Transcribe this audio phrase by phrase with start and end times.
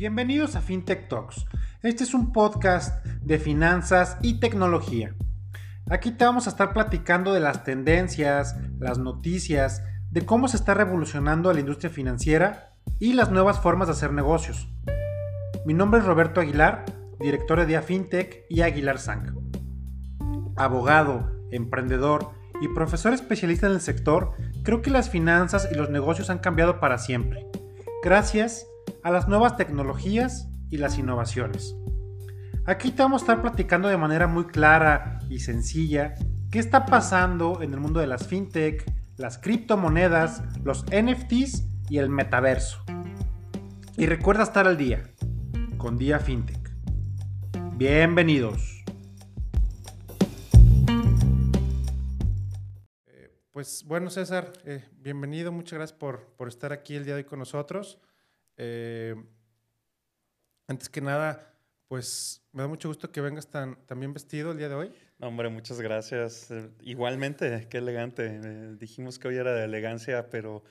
[0.00, 1.44] Bienvenidos a FinTech Talks.
[1.82, 5.14] Este es un podcast de finanzas y tecnología.
[5.90, 10.72] Aquí te vamos a estar platicando de las tendencias, las noticias, de cómo se está
[10.72, 14.70] revolucionando la industria financiera y las nuevas formas de hacer negocios.
[15.66, 16.86] Mi nombre es Roberto Aguilar,
[17.20, 19.34] director de FinTech y Aguilar Sang.
[20.56, 22.30] Abogado, emprendedor
[22.62, 26.80] y profesor especialista en el sector, creo que las finanzas y los negocios han cambiado
[26.80, 27.46] para siempre.
[28.02, 28.66] Gracias
[29.02, 31.76] a las nuevas tecnologías y las innovaciones.
[32.66, 36.14] Aquí te vamos a estar platicando de manera muy clara y sencilla
[36.50, 38.84] qué está pasando en el mundo de las fintech,
[39.16, 42.84] las criptomonedas, los NFTs y el metaverso.
[43.96, 45.02] Y recuerda estar al día
[45.78, 46.70] con Día Fintech.
[47.76, 48.84] Bienvenidos.
[53.06, 57.22] Eh, pues bueno, César, eh, bienvenido, muchas gracias por, por, estar aquí el día de
[57.22, 57.98] hoy con nosotros.
[58.62, 59.14] Eh,
[60.66, 61.56] antes que nada,
[61.88, 64.92] pues me da mucho gusto que vengas tan, bien vestido el día de hoy.
[65.18, 66.48] hombre, muchas gracias.
[66.82, 68.76] Igualmente, qué elegante.
[68.76, 70.62] dijimos que hoy era de elegancia, pero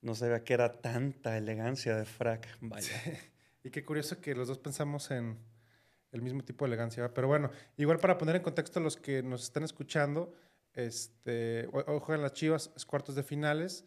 [0.00, 2.48] no sabía que era tanta elegancia de frac.
[2.60, 2.92] Vaya.
[3.64, 5.36] Y qué curioso que los dos pensamos en
[6.12, 7.12] el mismo tipo de elegancia.
[7.12, 10.32] Pero bueno, igual para poner en contexto a los que nos están escuchando,
[10.72, 13.84] este, ojo en las Chivas, es cuartos de finales.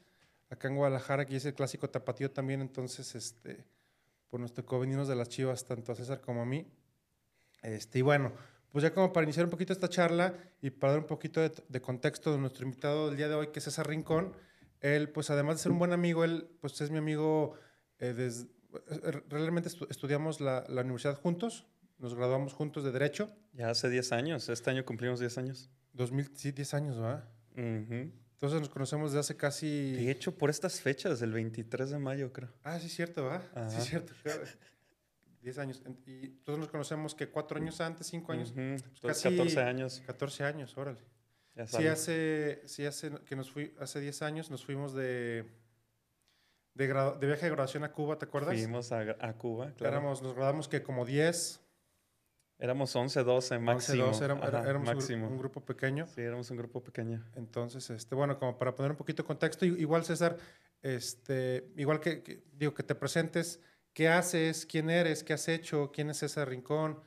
[0.52, 3.66] Acá en Guadalajara, aquí es el clásico tapatío también, entonces, este,
[4.30, 6.68] pues nos tocó venirnos de las Chivas, tanto a César como a mí.
[7.64, 8.34] Este, y bueno,
[8.70, 11.82] pues ya como para iniciar un poquito esta charla y para dar un poquito de,
[11.82, 14.36] contexto de nuestro invitado del día de hoy, que es César Rincón,
[14.82, 17.56] él, pues además de ser un buen amigo, él, pues es mi amigo
[18.00, 18.48] eh, desde
[18.90, 21.66] eh, realmente estudiamos la, la, universidad juntos,
[21.98, 23.30] nos graduamos juntos de Derecho.
[23.54, 25.70] Ya hace 10 años, este año cumplimos 10 años.
[25.94, 27.30] 2000, sí, 10 años, ¿verdad?
[28.42, 29.92] Entonces nos conocemos desde hace casi...
[29.92, 32.50] De hecho, por estas fechas, el 23 de mayo, creo.
[32.64, 33.70] Ah, sí, cierto, ¿verdad?
[33.70, 34.14] Sí, cierto.
[35.44, 35.84] 10 años.
[36.08, 38.52] Y todos nos conocemos que cuatro años antes, cinco años.
[39.00, 40.02] casi 14 años.
[40.08, 40.98] 14 años, órale.
[41.68, 45.46] sí, hace, sí, hace que nos fui, hace 10 años nos fuimos de
[46.74, 48.56] de, viaje de graduación a Cuba, ¿te acuerdas?
[48.56, 49.98] Fuimos a, Cuba, claro.
[49.98, 51.60] Éramos, nos graduamos que como 10.
[52.62, 54.06] Éramos 11, 12 máximo.
[54.06, 55.28] 11, 12, éramos máximo.
[55.28, 56.06] Un, grupo pequeño.
[56.06, 57.26] Sí, éramos un grupo pequeño.
[57.36, 60.38] Entonces, este, bueno, como para poner un poquito de contexto, igual César,
[60.84, 63.60] este, igual que, digo, que te presentes,
[63.94, 64.68] ¿qué haces?
[64.68, 65.24] ¿Quién eres?
[65.24, 65.92] ¿Qué has hecho?
[65.92, 67.00] ¿Quién es César Rincón?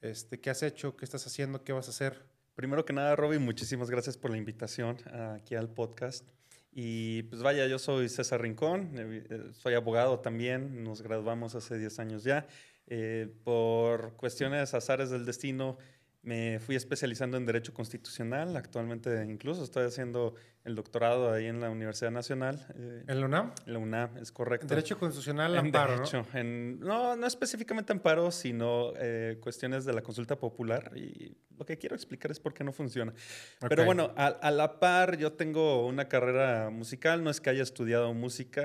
[0.00, 0.96] Este, ¿Qué has hecho?
[0.96, 1.64] ¿Qué estás haciendo?
[1.64, 2.24] ¿Qué vas a hacer?
[2.54, 4.96] Primero que nada, Robin, muchísimas gracias por la invitación
[5.34, 6.24] aquí al podcast.
[6.70, 11.98] Y pues vaya, yo soy César Rincón, eh, soy abogado también, nos graduamos hace 10
[11.98, 12.46] años ya.
[12.92, 15.78] Eh, por cuestiones azares del destino,
[16.22, 18.56] me fui especializando en Derecho Constitucional.
[18.56, 20.34] Actualmente incluso estoy haciendo
[20.64, 22.66] el doctorado ahí en la Universidad Nacional.
[22.74, 23.52] Eh, ¿En la UNAM?
[23.66, 24.66] En la UNAM, es correcto.
[24.66, 26.38] Derecho Constitucional, amparo, derecho, ¿no?
[26.38, 30.92] En, no, no específicamente amparo, sino eh, cuestiones de la consulta popular.
[30.94, 33.14] Y lo que quiero explicar es por qué no funciona.
[33.68, 37.24] Pero bueno, a, la par yo tengo una carrera musical.
[37.24, 38.62] No es que haya estudiado música.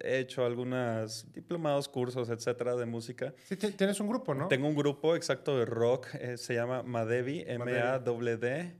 [0.00, 3.32] He hecho algunos diplomados, cursos, etcétera, de música.
[3.44, 4.48] Sí, tienes un grupo, ¿no?
[4.48, 6.08] Tengo un grupo exacto de rock.
[6.14, 8.76] Eh, se llama Madevi, M-A-D-D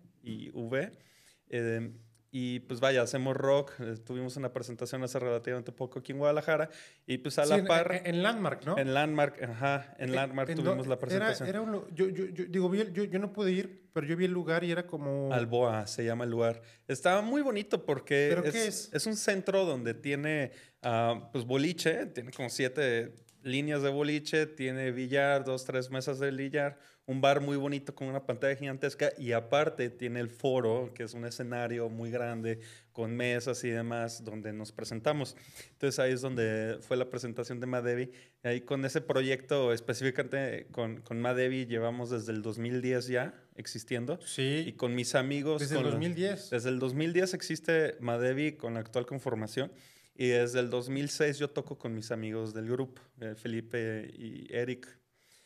[2.30, 2.56] y.
[2.56, 3.72] Eh, pues vaya, hacemos rock.
[3.80, 6.70] Eh, tuvimos una presentación hace relativamente poco aquí en Guadalajara.
[7.06, 8.02] Y pues a la par.
[8.04, 8.78] En, Landmark, ¿no?
[8.78, 9.94] En Landmark, ajá.
[9.98, 11.48] En Landmark tuvimos la presentación.
[11.48, 14.32] Era, un, yo, yo, yo, digo, yo, yo, no pude ir, pero yo vi el
[14.32, 15.32] lugar y era como.
[15.32, 16.62] Alboa se llama el lugar.
[16.88, 18.28] Estaba muy bonito porque.
[18.30, 18.90] ¿Pero es, qué es?
[18.92, 20.52] Es un centro donde tiene,
[20.82, 22.06] uh, pues, boliche.
[22.06, 24.46] Tiene como siete líneas de boliche.
[24.46, 26.78] Tiene billar, dos, tres mesas de billar
[27.10, 31.12] un bar muy bonito con una pantalla gigantesca y aparte tiene el foro, que es
[31.12, 32.60] un escenario muy grande
[32.92, 35.36] con mesas y demás donde nos presentamos.
[35.72, 38.12] Entonces ahí es donde fue la presentación de Madevi.
[38.44, 44.20] Ahí con ese proyecto específicamente con, con Madevi llevamos desde el 2010 ya existiendo.
[44.24, 44.62] Sí.
[44.68, 45.62] Y con mis amigos.
[45.62, 46.50] Desde el 2010.
[46.50, 49.72] desde el 2010 existe Madevi con la actual conformación.
[50.14, 55.00] Y desde el 2006 yo toco con mis amigos del grupo, eh, Felipe y Eric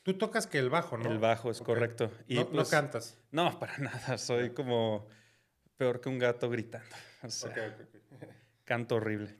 [0.05, 1.11] Tú tocas que el bajo, ¿no?
[1.11, 2.11] El bajo, es correcto.
[2.29, 3.19] Y no, pues, cantas.
[3.31, 4.19] No, para nada.
[4.19, 5.09] Soy como
[5.79, 6.95] peor que un gato gritando.
[7.23, 7.75] O sea,
[8.65, 9.35] canto horrible.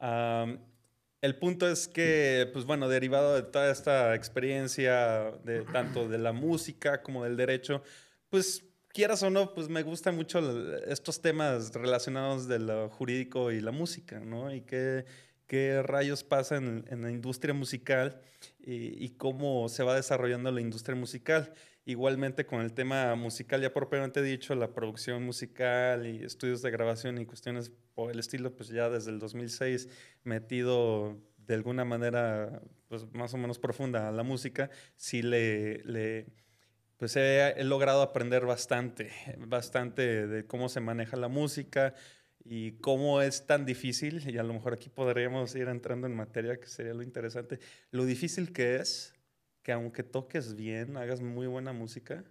[0.00, 6.32] el punto es que, pues bueno, derivado de toda esta experiencia, de tanto de la
[6.32, 7.82] música como del derecho,
[8.30, 10.40] pues quieras o no, pues me gustan mucho
[10.84, 14.52] estos temas relacionados de lo jurídico y la música, ¿no?
[14.54, 15.04] Y que
[15.48, 18.20] qué rayos pasa en, la industria musical
[18.60, 21.52] y, cómo se va desarrollando la industria musical.
[21.86, 27.18] Igualmente con el tema musical, ya propiamente dicho, la producción musical y estudios de grabación
[27.18, 29.88] y cuestiones por el estilo, pues ya desde el 2006
[30.22, 36.26] metido de alguna manera pues, más o menos profunda a la música, sí le, le
[36.98, 41.94] pues he, logrado aprender bastante, bastante de cómo se maneja la música
[42.44, 46.58] y cómo es tan difícil, y a lo mejor aquí podríamos ir entrando en materia,
[46.58, 47.60] que sería lo interesante,
[47.92, 49.14] lo difícil que es
[49.62, 52.24] que aunque toques bien, hagas muy buena música,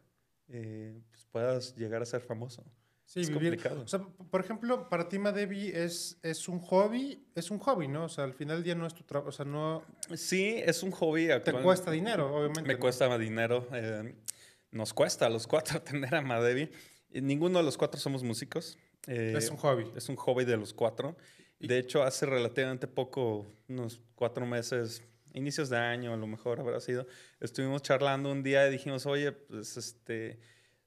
[0.50, 2.64] eh, pues puedas llegar a ser famoso.
[3.06, 3.84] Sí, es complicado.
[3.84, 8.06] O sea, por ejemplo, para ti Madevi es, es un hobby, es un hobby, ¿no?
[8.06, 9.82] O sea, al final del día no es tu trabajo, o sea, no...
[10.14, 11.30] Sí, es un hobby.
[11.42, 12.64] Te cuesta dinero, obviamente.
[12.64, 13.66] Me cuesta dinero.
[13.72, 14.14] Eh,
[14.72, 16.70] nos cuesta a los cuatro atender a Madevi.
[17.10, 18.78] Ninguno de los cuatro somos músicos.
[19.08, 19.92] Eh, es un hobby.
[19.96, 21.18] Es un hobby de los cuatro.
[21.60, 25.02] De hecho, hace relativamente poco, unos cuatro meses,
[25.34, 27.08] inicios de año a lo mejor habrá sido,
[27.40, 30.40] estuvimos charlando un día y dijimos, oye, pues este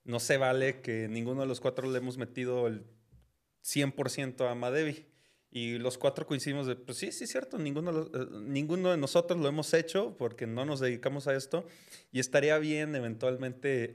[0.03, 2.85] no se vale que ninguno de los cuatro le hemos metido el
[3.63, 5.10] 100% a Madevi.
[5.51, 9.37] Y los cuatro coincidimos de, pues sí, sí, es cierto, ninguno, eh, ninguno de nosotros
[9.37, 11.65] lo hemos hecho porque no nos dedicamos a esto.
[12.11, 13.93] Y estaría bien eventualmente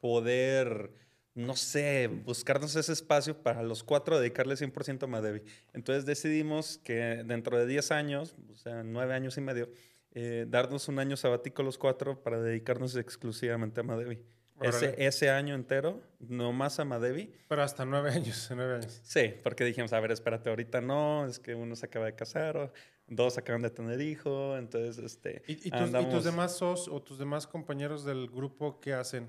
[0.00, 0.90] poder,
[1.34, 5.42] no sé, buscarnos ese espacio para los cuatro dedicarle 100% a Madevi.
[5.72, 9.70] Entonces decidimos que dentro de 10 años, o sea, 9 años y medio,
[10.18, 14.18] eh, darnos un año sabático los cuatro para dedicarnos exclusivamente a Madevi.
[14.60, 17.32] Ese, ese, año entero, nomás a Madevi.
[17.48, 19.00] Pero hasta nueve años, nueve años.
[19.02, 22.56] Sí, porque dijimos, a ver, espérate, ahorita no, es que uno se acaba de casar,
[22.56, 22.72] o
[23.06, 25.42] dos acaban de tener hijo, entonces, este...
[25.46, 29.28] ¿Y, tus, demás sos o tus demás compañeros del grupo qué hacen?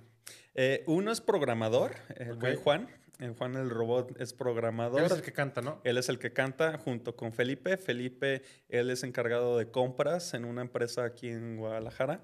[0.56, 2.88] Eh, uno es programador, el Juan.
[3.20, 5.00] El Juan el robot es programador.
[5.00, 5.82] Él es el que canta, ¿no?
[5.84, 7.78] Él es el que canta junto con Felipe.
[7.78, 12.22] Felipe, él es encargado de compras en una empresa aquí en Guadalajara.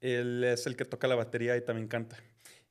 [0.00, 2.16] Él es el que toca la batería y también canta.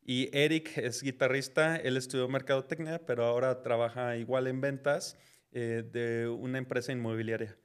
[0.07, 5.17] Y Eric es guitarrista, él estudió mercadotecnia, pero ahora trabaja igual en ventas
[5.51, 7.57] eh, de una empresa inmobiliaria.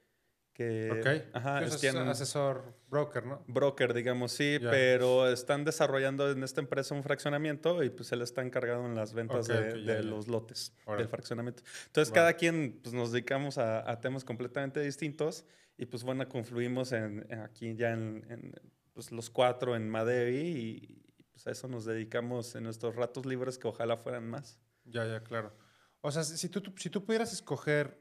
[0.52, 1.36] Que, ok.
[1.36, 3.44] Ajá, es, asesor broker, ¿no?
[3.46, 8.42] Broker, digamos, sí, pero están desarrollando en esta empresa un fraccionamiento y pues él está
[8.42, 11.62] encargado en las ventas de, los lotes del fraccionamiento.
[11.86, 15.46] Entonces, cada quien pues, nos dedicamos a, temas completamente distintos
[15.78, 18.52] y pues bueno, confluimos en, aquí ya en
[18.92, 23.58] pues, los cuatro en Madevi y, pues a eso nos dedicamos en nuestros ratos libres
[23.58, 24.58] que ojalá fueran más.
[24.84, 25.56] Ya, ya, claro.
[26.00, 27.98] O sea, si tú, si tú pudieras escoger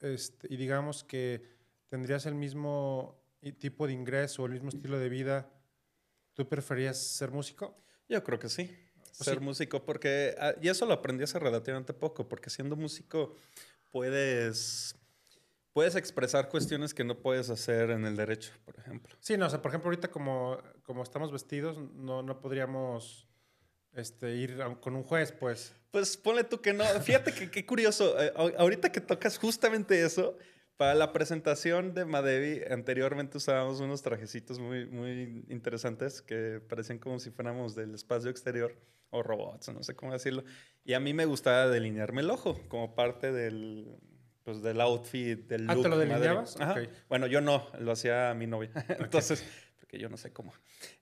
[0.00, 1.42] este, y digamos que
[1.88, 3.22] tendrías el mismo
[3.58, 5.48] tipo de ingreso o el mismo estilo de vida,
[6.34, 7.80] ¿tú preferías ser músico?
[8.08, 8.76] Yo creo que sí.
[9.16, 13.34] Pues ser músico, porque, ah, y eso lo aprendí hace relativamente poco, porque siendo músico
[13.90, 14.94] puedes
[15.76, 19.14] puedes expresar cuestiones que no puedes hacer en el derecho, por ejemplo.
[19.20, 23.28] Sí, no, o sea, por ejemplo, ahorita como, como estamos vestidos, no, no podríamos
[23.92, 25.76] este, ir con un juez, pues.
[25.90, 26.82] Pues ponle tú que no.
[27.02, 28.18] Fíjate que qué curioso.
[28.18, 30.38] Eh, ahorita que tocas justamente eso,
[30.78, 37.18] para la presentación de Madevi, anteriormente usábamos unos trajecitos muy, muy interesantes que parecían como
[37.18, 38.74] si fuéramos del espacio exterior
[39.10, 40.42] o robots, no sé cómo decirlo.
[40.86, 43.98] Y a mí me gustaba delinearme el ojo como parte del,
[44.46, 45.78] pues del outfit, del look.
[45.80, 46.56] ¿Ah, te lo delineabas?
[47.08, 48.70] Bueno, yo no, lo hacía mi novia.
[49.00, 49.44] Entonces,
[49.80, 50.52] porque yo no sé cómo.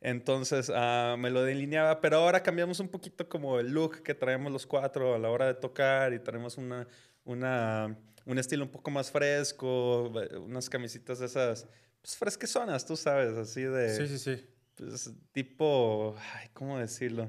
[0.01, 4.51] Entonces, uh, me lo delineaba, pero ahora cambiamos un poquito como el look que traemos
[4.51, 6.87] los cuatro a la hora de tocar y traemos una,
[7.25, 7.95] una,
[8.25, 11.69] un estilo un poco más fresco, unas camisitas de esas,
[12.01, 13.95] pues fresquesonas, tú sabes, así de...
[13.95, 14.47] Sí, sí, sí.
[14.75, 17.29] Pues tipo, ay, ¿cómo decirlo?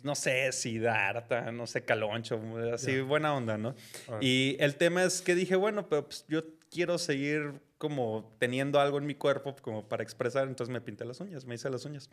[0.00, 2.40] Pues, no sé, Siddhartha, no sé, Caloncho,
[2.72, 3.74] así buena onda, ¿no?
[4.20, 8.98] Y el tema es que dije, bueno, pero pues, yo quiero seguir como teniendo algo
[8.98, 12.08] en mi cuerpo como para expresar, entonces me pinté las uñas, me hice las uñas,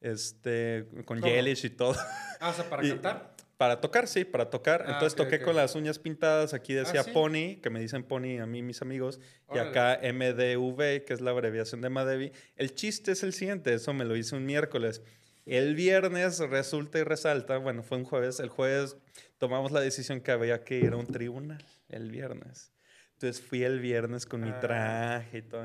[0.00, 1.94] este, con gelish y todo.
[2.40, 3.34] Ah, o sea, para cantar.
[3.56, 4.84] Para tocar, sí, para tocar.
[4.86, 6.54] Ah, entonces toqué con las uñas pintadas.
[6.54, 9.20] Aquí decía ah, Pony, que me dicen Pony a mí, mis amigos.
[9.54, 12.32] Y acá MDV, que es la abreviación de Madevi.
[12.56, 15.02] El chiste es el siguiente, eso me lo hice un miércoles.
[15.50, 18.96] El viernes resulta y resalta, bueno, fue un jueves, el jueves
[19.36, 22.72] tomamos la decisión que había que ir a un tribunal el viernes.
[23.14, 24.60] Entonces fui el viernes con mi ah.
[24.60, 25.64] traje y todo.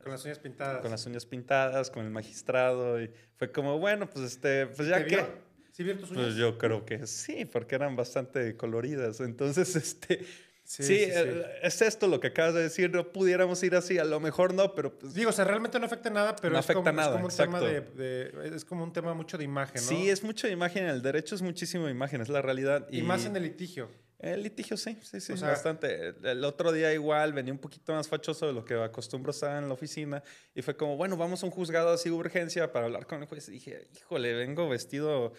[0.00, 0.80] con las uñas pintadas.
[0.82, 3.02] Con las uñas pintadas, con el magistrado.
[3.02, 5.26] Y fue como, bueno, pues este, pues ya que.
[5.72, 6.26] ¿Sí vieron tus uñas?
[6.26, 9.18] Pues yo creo que sí, porque eran bastante coloridas.
[9.18, 10.24] Entonces, este,
[10.64, 14.18] Sí, eh, es esto lo que acabas de decir, no pudiéramos ir así, a lo
[14.18, 14.98] mejor no, pero...
[14.98, 18.64] Pues Digo, o sea, realmente no afecta nada, pero es, como, un tema de, es
[18.64, 19.88] como un tema mucho de imagen, ¿no?
[19.88, 22.86] Sí, es mucho de imagen, el derecho es muchísimo de imagen, es la realidad.
[22.90, 23.90] Y, más en el litigio.
[24.18, 26.14] El litigio sí, sí, sí, bastante.
[26.22, 29.68] El otro día igual venía un poquito más fachoso de lo que acostumbro estar en
[29.68, 30.22] la oficina
[30.54, 33.28] y fue como, bueno, vamos a un juzgado así de urgencia para hablar con el
[33.28, 33.48] juez.
[33.48, 35.32] Y dije, híjole, vengo vestido,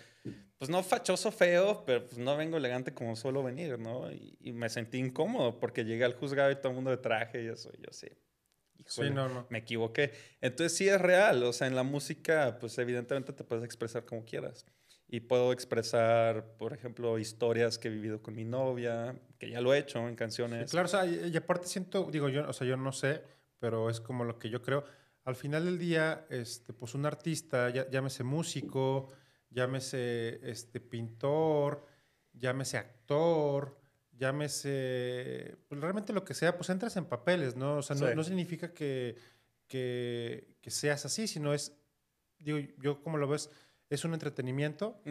[0.58, 4.12] pues no fachoso feo, pero pues no vengo elegante como suelo venir, ¿no?
[4.12, 7.48] Y, me sentí incómodo porque llegué al juzgado y todo el mundo de traje y
[7.48, 8.08] eso, y yo sí.
[8.77, 9.48] Híjole, sí, no, no.
[9.50, 10.12] me equivoqué.
[10.41, 14.25] Entonces sí es real, o sea, en la música, pues evidentemente te puedes expresar como
[14.25, 14.65] quieras
[15.07, 19.74] y puedo expresar, por ejemplo, historias que he vivido con mi novia, que ya lo
[19.74, 20.71] he hecho en canciones.
[20.71, 23.21] claro, o sea, y, aparte siento, digo yo, o sea, yo no sé,
[23.59, 24.83] pero es como lo que yo creo.
[25.24, 29.09] Al final del día, este, pues un artista, llámese músico,
[29.50, 31.85] llámese este, pintor,
[32.33, 33.77] llámese actor,
[34.12, 37.77] llámese, pues realmente lo que sea, pues entras en papeles, ¿no?
[37.77, 39.15] O sea, no, no significa que,
[39.67, 41.77] que, que seas así, sino es,
[42.39, 43.50] digo, yo como lo ves,
[43.89, 45.01] es un entretenimiento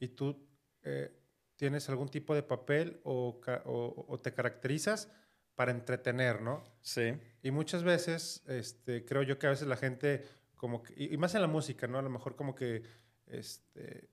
[0.00, 0.46] y tú
[0.82, 1.10] eh,
[1.56, 5.10] tienes algún tipo de papel o, o, te caracterizas
[5.54, 6.64] para entretener, ¿no?
[6.80, 7.14] Sí.
[7.42, 10.24] Y muchas veces, este, creo yo que a veces la gente,
[10.56, 11.98] como que, y, más en la música, ¿no?
[11.98, 12.82] A lo mejor como que,
[13.26, 14.08] este,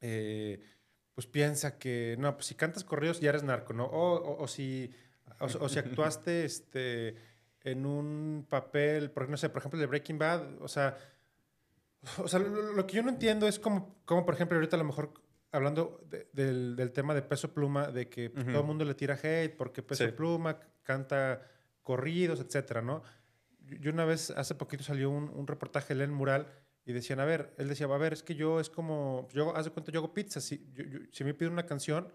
[0.00, 0.60] eh,
[1.14, 3.86] pues piensa que, no, pues si cantas corridos ya eres narco, ¿no?
[3.86, 4.92] O, o si,
[5.40, 7.16] o, si actuaste, este,
[7.62, 10.96] en un papel, por, no sé, por ejemplo, de Breaking Bad, o sea,
[12.18, 14.84] o sea, lo, que yo no entiendo es como, como, por ejemplo, ahorita a lo
[14.84, 15.12] mejor
[15.52, 16.00] hablando
[16.32, 19.56] del, del, tema de Peso Pluma, de que pues, todo el mundo le tira hate
[19.56, 21.42] porque Peso Pluma canta
[21.82, 23.02] corridos, etcétera, ¿no?
[23.80, 26.46] Yo una vez, hace poquito salió un, un reportaje de Len Mural
[26.84, 29.64] y decían, a ver, él decía, a ver, es que yo es como, yo, haz
[29.64, 30.64] de cuenta, yo hago pizza, si,
[31.10, 32.12] si me piden una canción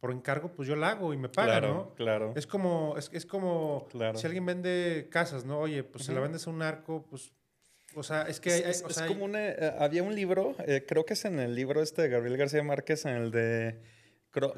[0.00, 1.94] por encargo, pues yo la hago y me pagan, claro, ¿no?
[1.94, 5.60] Claro, Es como, es, es como si alguien vende casas, ¿no?
[5.60, 7.32] Oye, pues se la vendes a un narco, pues
[7.94, 8.50] o sea, es que...
[8.70, 9.48] es, como una...
[9.48, 12.62] Eh, había un libro, eh, creo que es en el libro este de Gabriel García
[12.62, 13.80] Márquez, en el de...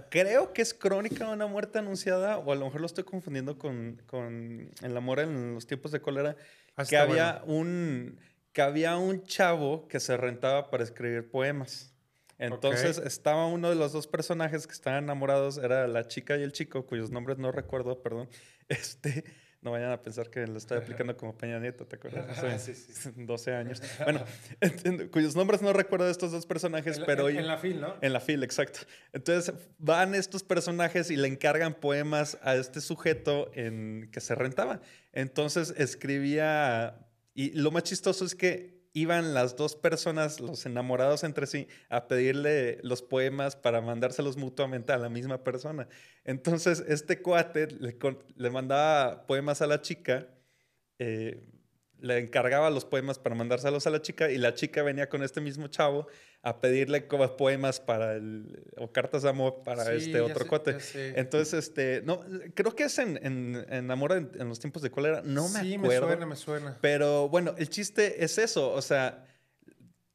[0.09, 3.59] Creo que es Crónica de una muerte anunciada, o a lo mejor lo estoy confundiendo
[3.59, 6.37] con, con El amor en los tiempos de cólera,
[6.77, 8.21] ah, que había, un,
[8.53, 11.93] que había un chavo que se rentaba para escribir poemas.
[12.39, 16.53] Entonces estaba uno de los dos personajes que estaban enamorados, era la chica y el
[16.53, 18.29] chico, cuyos nombres no recuerdo, perdón.
[18.69, 19.25] Este,
[19.65, 22.39] no vayan a pensar que lo estoy aplicando como Peña Nieto, ¿te acuerdas?
[22.63, 23.11] sí, sí.
[23.17, 23.83] 12 años.
[24.05, 24.23] Bueno,
[25.11, 27.31] cuyos nombres no recuerdo de estos dos personajes, pero...
[27.31, 27.95] En, en, la fil, ¿no?
[28.03, 28.81] En la fil, exacto.
[29.15, 34.81] Entonces van estos personajes y le encargan poemas a este sujeto en, que se rentaba.
[35.13, 37.01] Entonces escribía...
[37.33, 42.07] Y lo más chistoso es que iban las dos personas, los enamorados entre sí, a
[42.09, 45.89] pedirle los poemas para mandárselos mutuamente a la misma persona.
[46.25, 47.69] Entonces, este cuate
[48.37, 50.29] le, mandaba poemas a la chica,
[51.01, 51.43] eh,
[52.05, 55.41] le encargaba los poemas para mandárselos a la chica y la chica venía con este
[55.41, 56.07] mismo chavo
[56.43, 60.77] a pedirle poemas para el, o cartas de amor para este otro cuate.
[61.17, 62.21] Entonces, este, no,
[62.55, 65.65] creo que es en, en, Amor en, los tiempos de cólera, no me acuerdo.
[65.65, 66.79] Sí, me suena, me suena.
[66.83, 69.25] Pero bueno, el chiste es eso, o sea,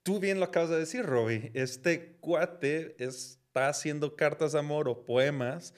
[0.04, 5.06] tú bien lo acabas de decir, Robbie, este cuate está haciendo cartas de amor o
[5.06, 5.74] poemas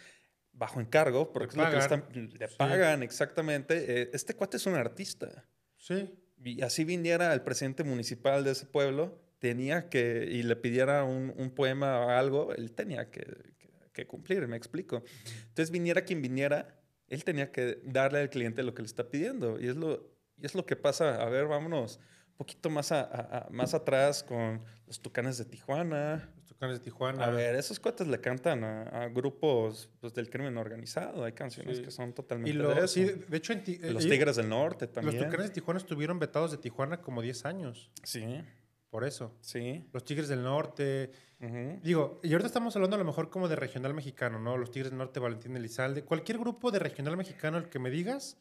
[0.52, 4.02] bajo encargo, porque le pagan, le pagan exactamente.
[4.02, 5.46] Eh, este cuate es un artista.
[6.44, 11.34] Y así viniera el presidente municipal de ese pueblo, tenía que, y le pidiera un,
[11.36, 13.26] un poema o algo, él tenía que,
[13.94, 15.04] que, cumplir, me explico.
[15.50, 19.60] Entonces, viniera quien viniera, él tenía que darle al cliente lo que le está pidiendo.
[19.60, 21.22] Y es lo, y es lo que pasa.
[21.22, 26.34] A ver, vámonos un poquito más, a, más atrás con los Tucanes de Tijuana,
[26.70, 27.26] de Tijuana.
[27.26, 31.24] A ver, esos cuates le cantan a, grupos pues, del crimen organizado.
[31.24, 35.18] Hay canciones que son totalmente de Sí, de hecho, en los Tigres del Norte también.
[35.18, 37.92] Los Tucanes de Tijuana estuvieron vetados de Tijuana como 10 años.
[38.04, 38.44] Sí.
[38.90, 39.34] Por eso.
[39.42, 39.88] Sí.
[39.94, 41.12] Los Tigres del Norte.
[41.82, 44.58] Digo, y ahorita estamos hablando a lo mejor como de regional mexicano, ¿no?
[44.58, 46.04] Los Tigres del Norte, Valentín Elizalde.
[46.04, 48.38] Cualquier grupo de regional mexicano, el que me digas,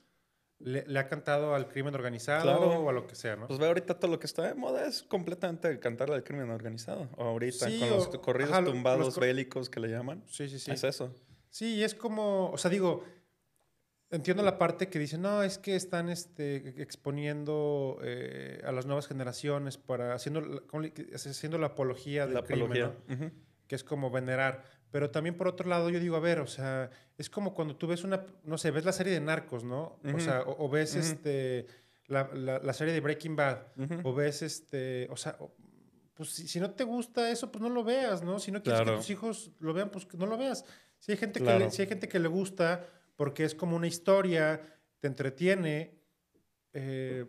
[0.61, 3.47] le, ha cantado al crimen organizado o a lo que sea, ¿no?
[3.47, 7.09] Pues ve ahorita todo lo que está de moda es completamente cantarle al crimen organizado.
[7.17, 10.23] O ahorita con los corridos tumbados bélicos que le llaman.
[10.26, 10.71] Sí, sí, sí.
[10.71, 11.14] Es eso.
[11.49, 13.05] Sí, es como, o sea, digo,
[14.11, 19.09] entiendo la parte que dice, no, es que están este, exponiendo eh, a las nuevas
[19.09, 20.62] generaciones para haciendo,
[21.14, 22.93] haciendo la apología del crimen,
[23.67, 24.80] que es como venerar.
[24.90, 27.87] Pero también por otro lado yo digo, a ver, o sea, es como cuando tú
[27.87, 29.99] ves una, no sé, ves la serie de Narcos, ¿no?
[30.14, 31.66] O sea, o, ves este,
[32.06, 33.66] la, la, serie de Breaking Bad,
[34.02, 35.38] o ves este, o sea,
[36.14, 38.38] pues si, no te gusta eso, pues no lo veas, ¿no?
[38.38, 40.64] Si no quieres que tus hijos lo vean, pues no lo veas.
[40.99, 43.87] Si hay gente, que, le, si hay gente que le gusta porque es como una
[43.87, 44.61] historia,
[44.99, 45.99] te entretiene,
[46.73, 47.25] eh,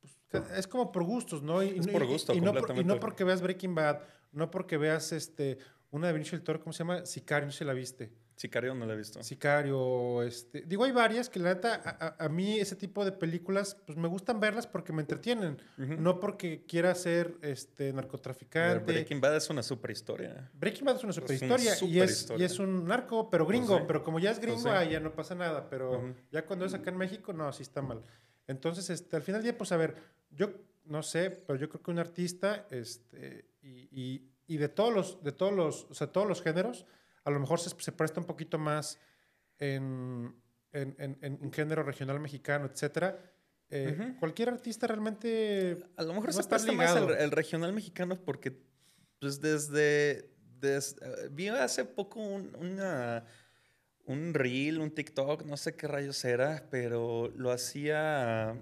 [0.00, 1.62] pues, es como por gustos, ¿no?
[1.62, 4.00] Y, es por gusto, y, no, y no porque veas Breaking Bad,
[4.32, 5.58] no porque veas este
[5.90, 7.06] una de Benicio del Toro, ¿cómo se llama?
[7.06, 8.12] Sicario, no sé si la viste.
[8.36, 9.22] Sicario no la he visto.
[9.22, 10.60] Sicario, este...
[10.62, 14.40] Digo, hay varias que la neta, a, mí ese tipo de películas, pues me gustan
[14.40, 15.56] verlas porque me entretienen.
[15.78, 18.92] No porque quiera ser este, narcotraficante.
[18.92, 20.50] Breaking Bad es una super historia.
[20.52, 21.72] Breaking Bad es una super historia.
[21.80, 23.76] y, es, y es un narco, pero gringo.
[23.76, 25.70] Pues pero como ya es gringo, pues ya no pasa nada.
[25.70, 28.02] Pero ya cuando es acá en México, no, sí está mal.
[28.46, 29.96] Entonces, este, al final del día, pues a ver,
[30.30, 30.50] yo
[30.84, 35.32] no sé, pero yo creo que un artista, este, y, y, de todos los, de
[35.32, 36.86] todos los, o sea, todos los géneros,
[37.24, 38.98] a lo mejor se, se presta un poquito más
[39.58, 40.34] en,
[40.72, 43.18] en, en, en género regional mexicano, etcétera.
[43.68, 45.78] Eh, cualquier artista realmente.
[45.96, 48.62] A lo mejor se presta más el, regional mexicano porque,
[49.18, 50.30] pues desde.
[50.60, 53.24] desde vi hace poco un, una,
[54.04, 58.56] un reel, un TikTok, no sé qué rayos era, pero lo hacía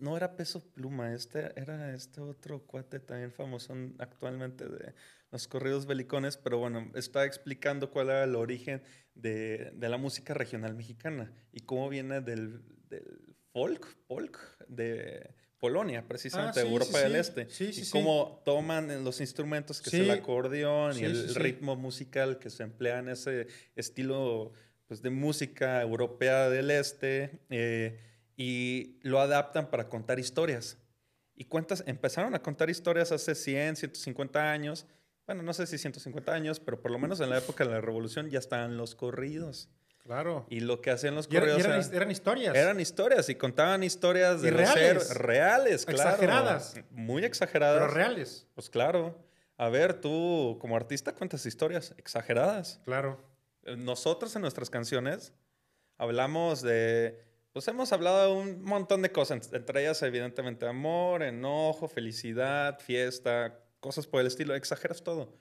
[0.00, 4.94] no era Peso Pluma, este era este otro cuate también famoso actualmente de
[5.30, 8.82] los corridos belicones, pero bueno, está explicando cuál era el origen
[9.14, 12.62] de, la música regional mexicana y cómo viene del,
[13.52, 14.38] folk, folk,
[14.68, 17.46] de Polonia, precisamente, de ah, Europa del Este.
[17.60, 22.64] y cómo toman los instrumentos, que es el acordeón y el ritmo musical que se
[22.64, 24.52] emplea en ese estilo
[24.86, 27.40] pues, de música europea del Este.
[27.48, 27.98] Eh,
[28.36, 30.78] y lo adaptan para contar historias.
[31.34, 34.86] Y cuentas, empezaron a contar historias hace 100, 150 años.
[35.26, 37.80] Bueno, no sé si 150 años, pero por lo menos en la época de la
[37.80, 39.68] revolución ya estaban los corridos.
[40.04, 40.46] Claro.
[40.50, 42.54] Y lo que hacían los corridos eran, eran, historias.
[42.56, 45.14] Eran historias y contaban historias de reales.
[45.14, 46.10] reales, claro.
[46.10, 46.74] Exageradas.
[46.90, 47.80] Muy exageradas.
[47.80, 48.46] Pero reales.
[48.54, 49.16] Pues claro.
[49.56, 52.80] A ver, tú como artista cuentas historias exageradas.
[52.84, 53.24] Claro.
[53.76, 55.32] Nosotros en nuestras canciones
[55.98, 61.88] hablamos de pues hemos hablado de un montón de cosas, entre ellas evidentemente amor, enojo,
[61.88, 65.36] felicidad, fiesta, cosas por el estilo, exageras todo.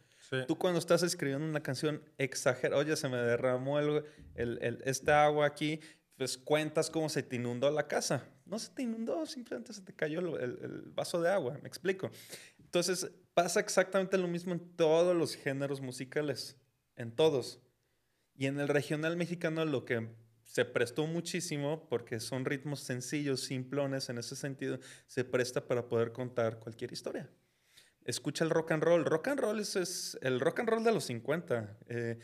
[0.47, 5.45] Tú cuando estás escribiendo una canción, exageras, oye, se me derramó el, el, este agua
[5.45, 5.81] aquí,
[6.15, 8.25] pues cuentas cómo se te inundó la casa.
[8.45, 12.11] No se te inundó, simplemente se te cayó el, vaso de agua, me explico.
[12.59, 16.57] Entonces pasa exactamente lo mismo en todos los géneros musicales,
[16.95, 17.59] en todos.
[18.35, 20.09] Y en el regional mexicano lo que
[20.51, 26.11] se prestó muchísimo porque son ritmos sencillos, simplones en ese sentido, se presta para poder
[26.11, 27.29] contar cualquier historia.
[28.03, 29.05] Escucha el rock and roll.
[29.05, 31.77] Rock and roll es, el rock and roll de los 50.
[31.87, 32.19] Eh,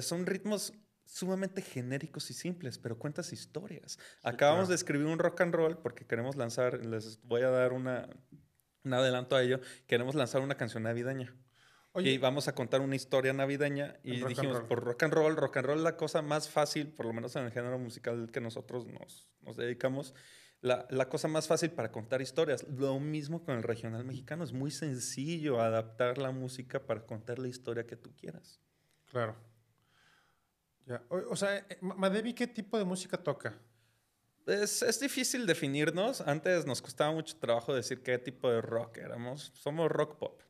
[0.00, 0.72] son ritmos
[1.04, 3.98] sumamente genéricos y simples, pero cuentas historias.
[4.22, 8.08] Acabamos de escribir un rock and roll porque queremos lanzar, les voy a dar una,
[8.84, 11.34] un adelanto a ello, queremos lanzar una canción navideña.
[11.94, 15.58] Oye, y vamos a contar una historia navideña y dijimos, por rock and roll, rock
[15.58, 18.40] and roll es la cosa más fácil, por lo menos en el género musical que
[18.40, 20.14] nosotros nos, nos dedicamos,
[20.62, 22.66] la, la, cosa más fácil para contar historias.
[22.68, 27.48] Lo mismo con el regional mexicano, es muy sencillo adaptar la música para contar la
[27.48, 28.60] historia que tú quieras.
[29.10, 29.36] Claro.
[30.86, 31.04] Ya.
[31.10, 33.60] O, o sea, eh, Madevi, ¿qué tipo de música toca?
[34.46, 36.20] Es, es, difícil definirnos.
[36.20, 39.52] Antes nos costaba mucho trabajo decir qué tipo de rock éramos.
[39.54, 40.42] Somos rock pop.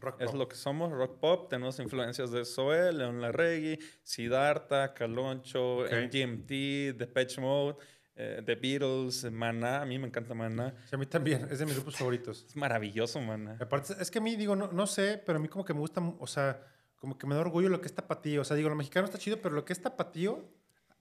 [0.00, 1.48] Rock es lo que somos, rock pop.
[1.48, 7.76] Tenemos influencias de Zoe, León Larregui, Siddhartha, Caloncho, MGMT, Depeche Mode,
[8.16, 9.82] eh, The Beatles, Mana.
[9.82, 10.74] A mí me encanta Mana.
[10.88, 11.48] Sí, a mí también.
[11.50, 12.44] Es de mis grupos favoritos.
[12.48, 13.56] Es maravilloso, Mana.
[13.60, 15.80] Aparte, es que a mí, digo, no, no sé, pero a mí como que me
[15.80, 16.60] gusta, o sea,
[16.96, 18.42] como que me da orgullo lo que es tapatío.
[18.42, 20.44] O sea, digo, lo mexicano está chido, pero lo que es tapatío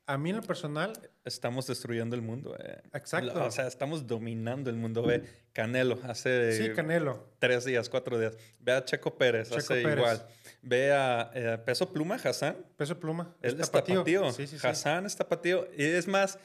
[0.07, 0.93] a mí en lo personal...
[1.25, 2.55] Estamos destruyendo el mundo.
[2.57, 2.81] Eh.
[2.93, 3.43] Exacto.
[3.43, 5.03] O sea, estamos dominando el mundo.
[5.03, 6.53] Ve Canelo hace...
[6.53, 7.27] Sí, Canelo.
[7.37, 8.37] Tres días, cuatro días.
[8.59, 10.25] Ve a Checo Pérez, hace igual.
[10.61, 12.55] Ve a eh, Peso Pluma, Hassan.
[12.77, 13.35] Peso Pluma.
[13.41, 14.31] Él es tapatío.
[14.31, 15.67] Sí, sí, Hassan es tapatío.
[15.77, 16.39] Y es más,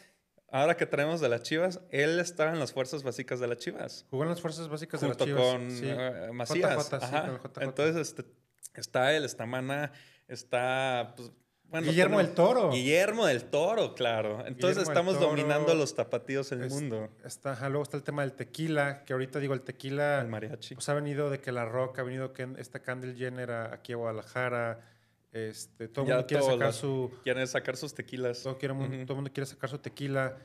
[0.49, 4.05] ahora que traemos de las Chivas, él estaba en las fuerzas básicas de las Chivas.
[4.11, 5.41] Jugó en las fuerzas básicas de las Chivas.
[5.41, 5.63] con
[6.31, 6.91] uh, Macías.
[7.61, 8.25] Entonces, este,
[8.75, 9.93] está él, está Mana,
[10.27, 11.15] está...
[11.17, 11.31] Pues,
[11.81, 12.71] Guillermo del Toro.
[12.71, 14.45] Guillermo del Toro, claro.
[14.47, 17.09] Entonces estamos dominando los tapatíos en el mundo.
[17.25, 20.21] Está, luego está el tema del tequila, que ahorita digo el tequila.
[20.21, 20.75] El mariachi.
[20.75, 23.97] Pues ha venido de que La Roca, ha venido que esta Candle Jenner aquí a
[23.97, 24.81] Guadalajara.
[25.33, 27.11] Este, todo el mundo quiere sacar su.
[27.23, 28.43] Quieren sacar sus tequilas.
[28.43, 30.37] Todo, el mundo quiere sacar su tequila.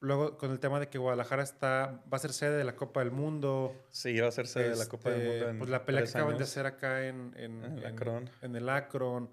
[0.00, 3.00] Luego, con el tema de que Guadalajara está, va a ser sede de la Copa
[3.00, 3.74] del Mundo.
[3.90, 5.46] Sí, va a ser sede de la Copa del Mundo.
[5.46, 8.68] Este, pues la pelea que acaban de hacer acá en, en, en, en, en el
[8.68, 9.30] Akron.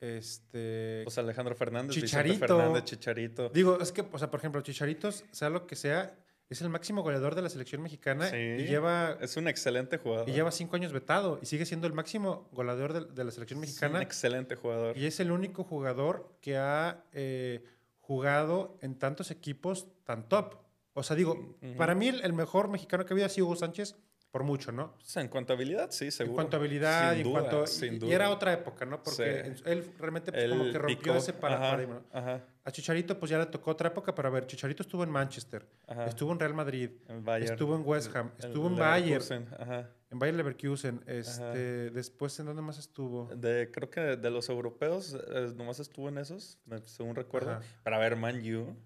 [0.00, 1.02] Este.
[1.04, 1.94] Pues Alejandro Fernández.
[1.94, 2.38] Chicharito.
[2.38, 3.48] Fernández, Chicharito.
[3.48, 6.16] Digo, es que, o sea, por ejemplo, Chicharitos, sea lo que sea,
[6.48, 9.18] es el máximo goleador de la selección mexicana y lleva.
[9.20, 10.28] Es un excelente jugador.
[10.28, 13.98] Y lleva cinco años vetado y sigue siendo el máximo goleador de, la selección mexicana.
[13.98, 14.96] Es un excelente jugador.
[14.96, 17.64] Y es el único jugador que ha eh,
[18.00, 20.56] jugado en tantos equipos tan top.
[20.94, 23.96] O sea, digo, para mí el, mejor mexicano que ha habido ha sido Hugo Sánchez
[24.30, 24.92] por mucho, ¿no?
[24.94, 26.32] Pues en cuanto a habilidad, sí, seguro.
[26.32, 27.66] En cuanto a habilidad Sin en duda, cuanto...
[27.66, 28.10] sin y, duda.
[28.10, 29.02] y era otra época, ¿no?
[29.02, 29.62] Porque Sí.
[29.64, 31.14] él realmente pues, como que rompió picó.
[31.16, 32.18] ese paradigma, ¿no?
[32.18, 35.10] Ajá, A Chicharito pues ya le tocó otra época, pero a ver, Chicharito estuvo en
[35.10, 36.04] Manchester, ajá.
[36.06, 37.52] estuvo en Real Madrid, En Bayern.
[37.52, 39.90] estuvo en West Ham, El- estuvo en el Bayern, Ajá.
[40.10, 43.30] en Bayer Leverkusen, este, después en dónde más estuvo.
[43.34, 47.60] De, creo que de los europeos, eh, nomás estuvo en esos, según recuerdo.
[47.82, 48.76] Para ver Man U,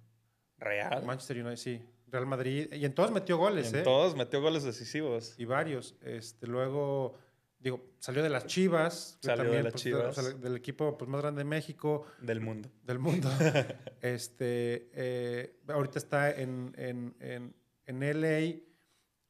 [0.58, 1.02] Real.
[1.04, 3.82] Manchester United, sí, Real Madrid, y en todos metió goles, en ¿eh?
[3.82, 5.34] todos metió goles decisivos.
[5.38, 7.14] Y varios, este, luego,
[7.58, 10.18] digo, salió de las Chivas, Salió de las pues, Chivas.
[10.18, 12.68] o sea, del equipo pues, más grande de México, Del mundo.
[12.84, 13.28] del mundo.
[14.02, 17.54] este, eh, ahorita está en, en, en,
[17.86, 18.60] en LA, en,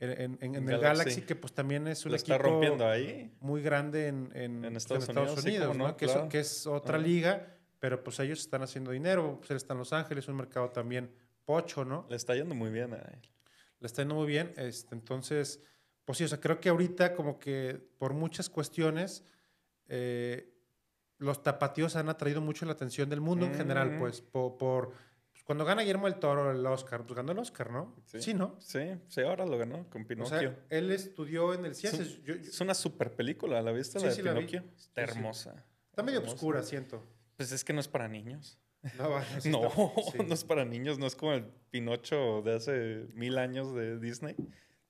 [0.00, 1.22] en- en- el Galaxy.
[1.22, 3.32] Que pues también es un Lo está equipo rompiendo ahí.
[3.40, 6.28] muy grande en, en- pues, Estados Unidos, sí, no, que, es, claro.
[6.28, 9.92] que es otra liga, pero pues ellos están haciendo dinero, pues él está en Los
[9.92, 11.10] Ángeles, un mercado también
[11.44, 12.06] pocho, ¿no?
[12.08, 13.20] Le está yendo muy bien a él.
[13.80, 15.60] Le está yendo muy bien, este, entonces,
[16.04, 19.24] pues sí, o sea, creo que ahorita como que por muchas cuestiones,
[19.88, 20.48] eh,
[21.18, 23.98] los tapatíos han atraído mucho la atención del mundo en general, Ujú.
[24.00, 24.92] pues, po- por,
[25.32, 27.94] pues, cuando gana Guillermo del Toro el Oscar, pues ganó el Oscar, ¿no?
[28.06, 28.34] Sí.
[28.34, 28.56] ¿no?
[28.60, 30.38] Sí, sí, ahora lo ganó con O Pinocchio.
[30.38, 32.08] sea, él estudió en el es, Ciencias.
[32.18, 33.98] un- yo- yo- es una super película, ¿la viste?
[34.00, 34.34] Sí, la de sí la.
[34.34, 34.60] Pinocchio.
[34.76, 35.18] Está Sí, sí.
[35.18, 35.64] hermosa.
[35.90, 36.34] está medio hermosa.
[36.36, 37.04] oscura, siento.
[37.36, 38.58] Pues es que no es para niños.
[38.98, 40.18] No, sí No, está- sí.
[40.26, 44.34] no es para niños, no es como el Pinocho de hace mil años de Disney.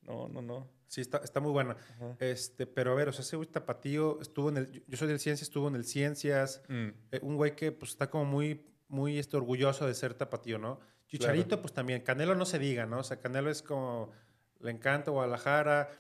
[0.03, 0.69] No, no, no.
[0.89, 1.77] Sí, está, está muy buena.
[1.97, 2.17] Ajá.
[2.21, 4.85] Este, pero a ver, o sea, ese güey tapatío estuvo en el.
[4.87, 6.63] Yo soy del Ciencias, estuvo en el Ciencias.
[6.69, 10.59] Mm, eh, un güey que pues está como muy, muy este, orgulloso de ser tapatío,
[10.59, 10.81] ¿no?
[11.07, 12.01] Chicharito, pues también.
[12.03, 12.99] Canelo no se diga, ¿no?
[12.99, 14.11] O sea, Canelo es como.
[14.61, 15.91] Le encanta Guadalajara.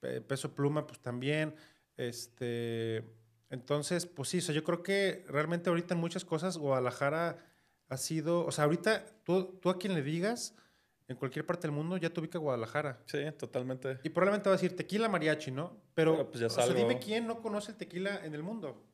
[0.00, 1.54] Pe- Peso Pluma, pues también.
[1.96, 3.04] Este.
[3.50, 7.44] Entonces, pues sí, o sea, yo creo que realmente ahorita en muchas cosas Guadalajara
[7.88, 8.44] ha sido.
[8.44, 10.54] O sea, ahorita tú, tú a quien le digas,
[11.08, 13.02] en cualquier parte del mundo, ya te ubica Guadalajara.
[13.06, 13.98] Sí, totalmente.
[14.02, 15.80] Y probablemente va a decir tequila mariachi, ¿no?
[15.94, 18.84] Pero, Pero, pues, ya o sea, dime quién no conoce el tequila en el mundo.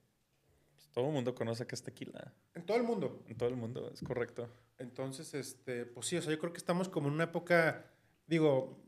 [0.74, 2.32] Pues todo el mundo conoce que es tequila.
[2.54, 3.24] En todo el mundo.
[3.26, 4.48] En todo el mundo, es correcto.
[4.78, 7.84] Entonces, este, pues sí, o sea, yo creo que estamos como en una época,
[8.28, 8.78] digo,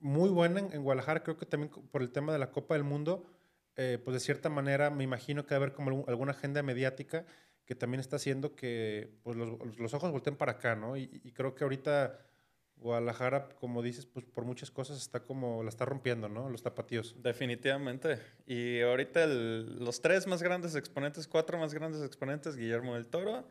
[0.00, 1.22] muy buena en, en Guadalajara.
[1.22, 3.24] Creo que también por el tema de la Copa del Mundo,
[3.78, 7.24] eh, pues de cierta manera me imagino que va a haber como alguna agenda mediática
[7.64, 10.96] que también está haciendo que pues, los, los ojos volteen para acá, ¿no?
[10.96, 12.18] Y, y creo que ahorita
[12.76, 16.48] Guadalajara, como dices, pues por muchas cosas está como, la está rompiendo, ¿no?
[16.48, 17.16] Los tapatíos.
[17.22, 18.18] Definitivamente.
[18.46, 23.48] Y ahorita el- los tres más grandes exponentes, cuatro más grandes exponentes, Guillermo del Toro,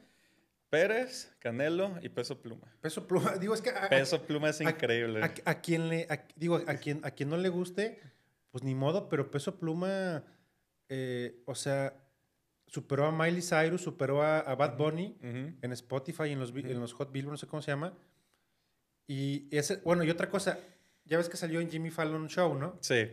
[0.70, 2.74] Pérez, Canelo y Peso Pluma.
[2.82, 3.70] Peso Pluma, digo, es que...
[3.70, 5.22] a- Peso Pluma es increíble.
[5.24, 8.00] A, a quien le, digo, a quien, a quien no le guste,
[8.58, 10.24] pues ni modo, pero Peso Pluma,
[10.90, 11.94] eh, o sea,
[12.66, 15.58] superó a Miley Cyrus, superó a, a Bad Bunny Ujú.
[15.62, 16.72] en Spotify, en los, vi- Ujú.
[16.72, 17.94] en los Hot Billboard, no sé cómo se llama.
[19.08, 20.58] Y ese, bueno, y otra cosa,
[21.06, 22.78] ya ves que salió en Jimmy Fallon Show, ¿no?
[22.82, 23.08] Sí.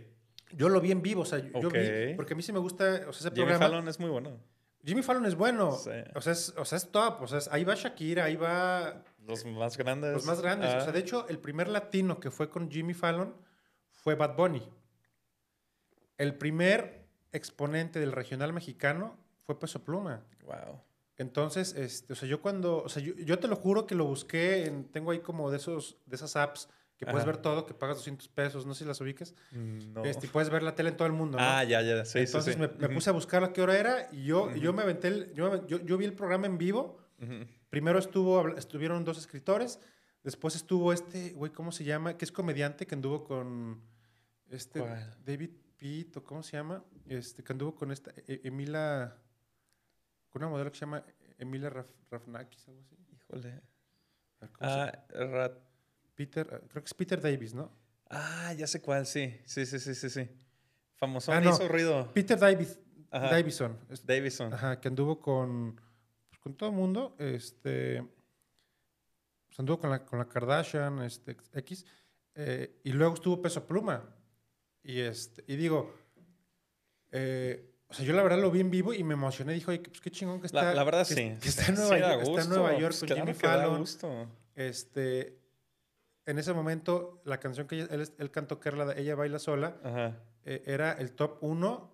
[0.53, 1.75] Yo lo vi en vivo, o sea, yo Ok.
[1.75, 3.67] vi, porque a mí sí me gusta, o sea, ese Jimmy programa.
[3.67, 4.41] Fallon es muy bueno.
[4.83, 5.91] Jimmy Fallon es bueno, Sí.
[6.15, 9.05] o, sea, es, o sea, es top, o sea, es- ahí va Shakira, ahí va
[9.27, 10.15] Los más grandes.
[10.15, 10.71] los más grandes.
[10.73, 13.35] Ah, O sea, de hecho, el primer latino que fue con Jimmy Fallon
[13.91, 14.63] fue Bad Bunny.
[16.19, 20.25] El primer exponente del regional mexicano fue Peso Pluma.
[20.45, 20.81] wow.
[21.17, 24.05] Entonces, este, o sea, yo cuando, o sea, yo, yo te lo juro que lo
[24.05, 27.27] busqué, en- tengo ahí como de esos, de esas apps que puedes Ajá.
[27.33, 30.05] ver todo, que pagas 200 pesos, no sé si las ubiques, No.
[30.05, 31.45] este, y puedes ver la tele en todo el mundo, ¿no?
[31.45, 32.05] Ah, ya, ya.
[32.05, 32.69] Sí, Entonces sí, sí.
[32.81, 35.65] me, puse a buscar a qué hora era y yo, yo me aventé, el- yo,
[35.69, 36.99] yo, yo vi el programa en vivo.
[37.71, 39.79] Primero estuvo, estuvieron dos escritores,
[40.25, 42.17] después estuvo este, güey, ¿cómo se llama?
[42.19, 43.81] Que es comediante que anduvo con
[44.51, 45.17] este ¿Cuál?
[45.25, 45.51] David
[46.25, 46.83] ¿cómo se llama?
[47.07, 49.17] Este, que anduvo con esta E- Emila,
[50.31, 51.05] con una modelo que se llama
[51.39, 52.97] Emilia Raf, Rafnakis, algo así.
[53.13, 53.49] Híjole.
[53.51, 55.59] A ver, ¿cómo se- Ah, Rat-
[56.15, 57.71] Peter, ah, creo que es Peter Davis, ¿no?
[58.11, 59.39] ah, ya sé cuál, sí.
[59.45, 60.29] Sí, sí, sí, sí, sí.
[60.95, 61.33] Famoso.
[61.33, 61.51] Ah, no.
[61.51, 62.11] hizo ruido.
[62.15, 62.79] Peter Davis,
[63.11, 63.29] Ajá.
[63.31, 63.79] Davison.
[64.05, 64.53] Davison.
[64.55, 65.75] Ajá, que anduvo con,
[66.31, 68.03] pues, con todo el mundo, este,
[69.47, 71.85] pues, anduvo con la, con la Kardashian, este, X,
[72.37, 74.03] eh, y luego estuvo Peso Pluma.
[74.85, 75.93] Y, este, y digo,
[77.13, 79.81] eh, o sea, yo la verdad lo vi en vivo y me emocioné, dijo, oye,
[79.81, 80.63] pues qué chingón que está.
[80.63, 81.37] La, la verdad que, sí.
[81.41, 83.35] que está en Sí Nueva, da York, está en Nueva York pues con claro Jimmy
[83.35, 83.79] Fallon.
[83.79, 84.29] gusto.
[84.55, 85.39] Este,
[86.27, 89.15] en ese momento, la canción que ella- él, él cantó, que era la de Ella
[89.15, 90.19] Baila Sola, Ajá.
[90.45, 91.93] eh, era el top uno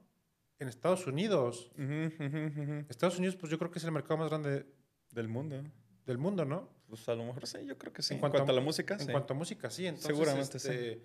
[0.59, 1.71] en Estados Unidos.
[1.77, 2.85] Ujú, ujú, ujú.
[2.89, 4.67] Estados Unidos, pues yo creo que es el mercado más grande
[5.11, 5.63] Del mundo.
[6.07, 6.69] del mundo, ¿no?
[6.89, 8.15] Pues a lo mejor sí, yo creo que sí.
[8.15, 9.11] En En cuanto cuanto, a- a la música, En sí.
[9.13, 9.87] cuanto a música, sí.
[9.87, 11.03] Entonces, Seguramente este,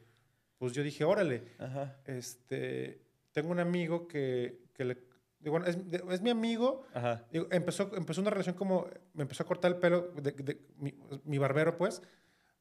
[0.57, 1.97] Pues yo dije, órale, Ajá.
[2.05, 4.97] este, tengo un amigo que, que le,
[5.39, 5.77] digo, es,
[6.11, 6.83] es mi amigo.
[6.93, 7.25] Ajá.
[7.31, 10.93] Digo, empezó, empezó una relación como, me empezó a cortar el pelo, de, de- mi,
[11.25, 12.01] mi barbero pues,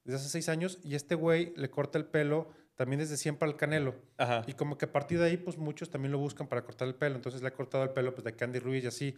[0.04, 3.56] desde hace seis años, y este güey le corta el pelo también desde siempre al
[3.56, 3.94] Canelo.
[4.48, 6.96] Y como que a partir de ahí, pues muchos también lo buscan para cortar el
[6.96, 7.14] pelo.
[7.14, 9.16] Entonces le ha cortado el pelo pues, de Candy Ruiz y así.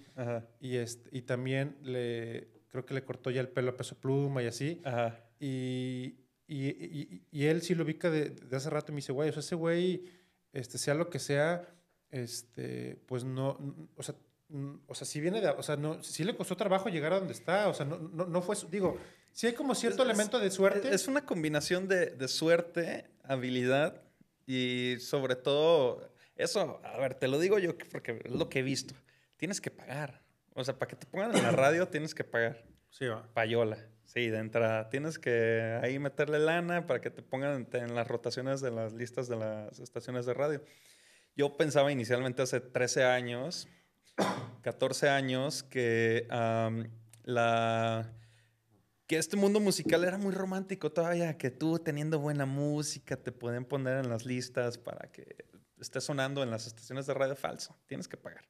[0.61, 4.43] Y, este, y también le, creo que le cortó ya el pelo a Peso Pluma
[4.43, 4.83] y así.
[5.41, 6.17] Y,
[6.49, 9.33] y, y, él sí lo ubica de, de, hace rato y me dice, güey, o
[9.33, 10.05] sea, ese güey,
[10.53, 11.69] este, sea lo que sea,
[12.11, 13.59] este, pues no,
[13.97, 14.15] o sea,
[14.87, 17.33] o sea, si viene de, o sea, no, si le costó trabajo llegar a donde
[17.33, 18.97] está, o sea, no, no, no fue, digo,
[19.33, 20.95] si hay como cierto elemento de suerte.
[20.95, 24.03] Es una combinación de, de, suerte, habilidad
[24.47, 28.63] y sobre todo, eso, a ver, te lo digo yo porque es lo que he
[28.63, 28.95] visto,
[29.37, 30.23] tienes que pagar,
[30.55, 32.65] o sea, para que te pongan en la radio tienes que pagar.
[32.89, 33.29] Sí, va.
[33.35, 33.96] Payola.
[34.07, 34.89] Sí, de entrada.
[34.89, 39.29] Tienes que ahí meterle lana para que te pongan en las rotaciones de las listas
[39.29, 40.63] de las estaciones de radio.
[41.37, 43.69] Yo pensaba inicialmente hace 13 años,
[44.63, 46.27] 14 años, que
[47.25, 48.13] la
[49.07, 53.65] que este mundo musical era muy romántico todavía, que tú teniendo buena música te pueden
[53.65, 55.47] poner en las listas para que
[55.81, 57.77] esté sonando en las estaciones de radio falso.
[57.87, 58.45] Tienes que pagar.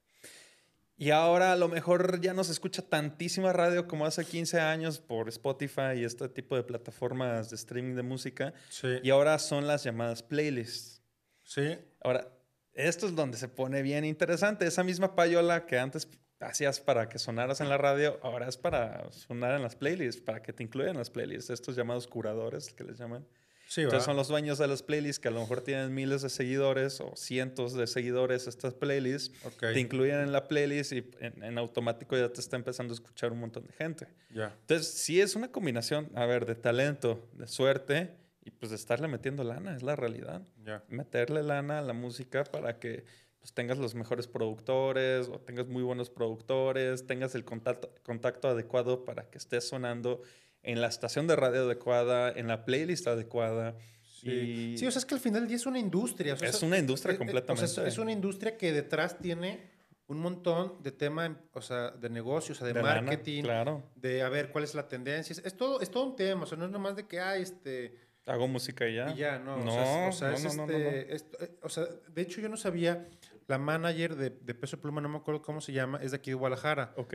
[0.99, 4.99] Y ahora a lo mejor ya no se escucha tantísima radio como hace 15 años
[4.99, 8.55] por Spotify y este tipo de plataformas de streaming de música.
[8.71, 8.89] Sí.
[9.03, 11.03] Y ahora son las llamadas playlists.
[11.43, 11.79] Sí.
[12.01, 12.29] Ahora,
[12.73, 14.67] esto es donde se pone bien interesante.
[14.67, 16.09] Esa misma payola que antes
[16.41, 20.43] hacías para que sonaras en la radio, ahora es para sonar en las playlists, para
[20.43, 21.51] que te incluyan en las playlists.
[21.51, 23.27] Estos llamados curadores que les llaman.
[23.75, 27.01] Entonces son los dueños de las playlists que a lo mejor tienen miles de seguidores
[27.01, 29.37] o cientos de seguidores estas playlists.
[29.59, 33.41] Te incluyen en la playlist y en, automático ya te está empezando a escuchar un
[33.41, 34.07] montón de gente.
[34.31, 38.11] Entonces sí es una combinación, a ver, de talento, de suerte
[38.45, 40.43] y pues de estarle metiendo lana, es la realidad.
[40.89, 43.05] Meterle lana a la música para que
[43.41, 49.05] pues, tengas los mejores productores o tengas muy buenos productores, tengas el contacto, contacto adecuado
[49.05, 50.23] para que estés sonando
[50.67, 53.77] en la estación de radio adecuada, en la playlist adecuada.
[54.03, 56.35] Sí, sí o sea, es que al final del día es una industria.
[56.35, 57.89] es una industria eh, eh, completamente.
[57.89, 59.61] es una industria que detrás tiene
[60.09, 63.83] un montón de tema, o sea, de negocios, o sea, de, marketing, claro.
[63.95, 65.35] de a ver cuál es la tendencia.
[65.45, 68.07] Es todo, es todo un tema, o sea, no es nomás de que, hay este...
[68.27, 69.11] Hago música y ya.
[69.13, 69.57] Y ya, no.
[69.59, 73.09] No, o sea, es este, eh, o sea, de hecho yo no sabía,
[73.47, 76.31] la manager de, de Peso Pluma, no me acuerdo cómo se llama, es de aquí
[76.31, 76.93] de Guadalajara.
[76.97, 77.15] Ok.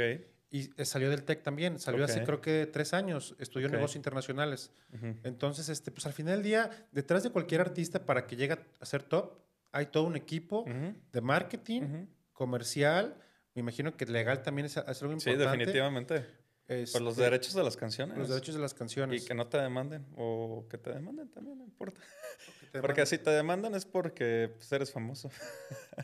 [0.54, 4.72] Y eh, salió del TEC también, salió hace creo que tres años, estudió negocios internacionales.
[5.24, 8.86] Entonces, este, pues al final del día, detrás de cualquier artista para que llegue a
[8.86, 9.40] ser top,
[9.72, 10.66] hay todo un equipo
[11.12, 13.16] de marketing, comercial,
[13.54, 15.32] me imagino que legal también es, algo importante.
[15.32, 16.26] Sí, definitivamente.
[16.68, 18.18] Por los este, derechos de las canciones.
[18.18, 19.22] Los derechos de las canciones.
[19.22, 22.00] Y que no te demanden, o que te demanden también, no importa.
[22.80, 25.30] Porque si te demandan es porque pues, eres famoso.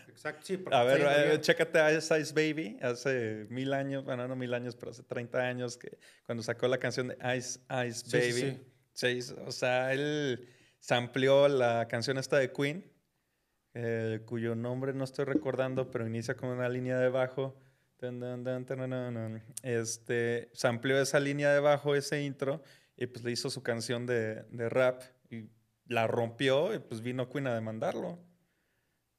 [0.10, 0.62] Exacto, sí.
[0.72, 4.76] A ver, eh, chécate a Ice Ice Baby hace mil años, bueno, no mil años,
[4.76, 8.62] pero hace 30 años, que cuando sacó la canción de Ice Ice Baby.
[8.92, 10.50] Sí, o sea, él
[10.90, 12.92] amplió la canción esta de Queen,
[13.74, 17.60] eh, cuyo nombre no estoy recordando, pero inicia con una línea de bajo.
[19.64, 22.62] Este, amplió esa línea de bajo, ese intro,
[22.96, 25.02] y pues le hizo su canción de, de rap.
[25.30, 25.50] Y
[25.88, 28.20] la rompió y pues vino Queen a demandarlo.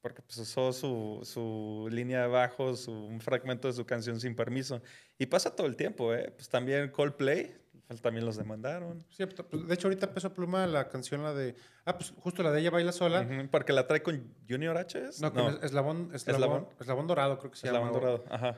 [0.01, 4.35] Porque pues usó su, su línea de bajo, su, un fragmento de su canción sin
[4.35, 4.81] permiso.
[5.17, 6.31] Y pasa todo el tiempo, ¿eh?
[6.31, 7.53] Pues también Coldplay,
[7.97, 9.03] también los demandaron.
[9.09, 11.55] Sí, pues, de hecho ahorita Peso Pluma la canción la de...
[11.85, 13.27] Ah, pues justo la de ella baila sola.
[13.51, 15.09] porque la trae con Junior H.
[15.21, 15.49] No, con no.
[15.61, 17.87] Eslabón, Eslabón, Eslabón, Dorado creo que se llama.
[17.87, 18.57] Eslabón Dorado, ajá.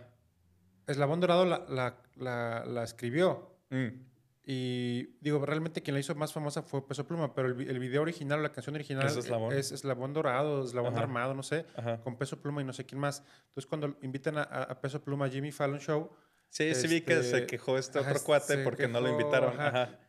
[0.87, 3.55] Eslabón Dorado la, la, la, la escribió.
[3.69, 4.11] Mm.
[4.43, 8.01] Y digo, realmente quien la hizo más famosa fue Peso Pluma, pero el, el video
[8.01, 11.65] original, la canción original es Eslabón, es Eslabón Dorado, Eslabón Armado, no sé,
[12.03, 13.23] con Peso Pluma y no sé quién más.
[13.49, 16.11] Entonces, cuando invitan a, Peso Pluma a Jimmy Fallon Show.
[16.51, 19.55] Sí, sí vi que se este, quejó este otro cuate porque no lo invitaron.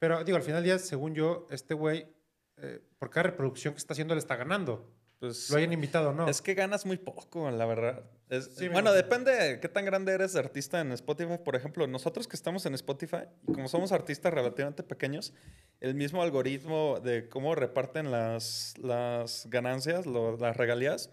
[0.01, 2.05] Pero digo, al final del día, según yo, este güey,
[2.57, 4.93] eh, por cada reproducción que está haciendo, le está ganando.
[5.21, 6.29] Pues, lo hayan invitado no.
[6.29, 8.03] Es que ganas muy poco, la verdad.
[8.73, 11.39] bueno, depende de qué tan grande eres de artista en Spotify.
[11.45, 15.33] Por ejemplo, nosotros que estamos en Spotify, como somos artistas relativamente pequeños,
[15.79, 21.09] el mismo algoritmo de cómo reparten las, las ganancias, las regalías,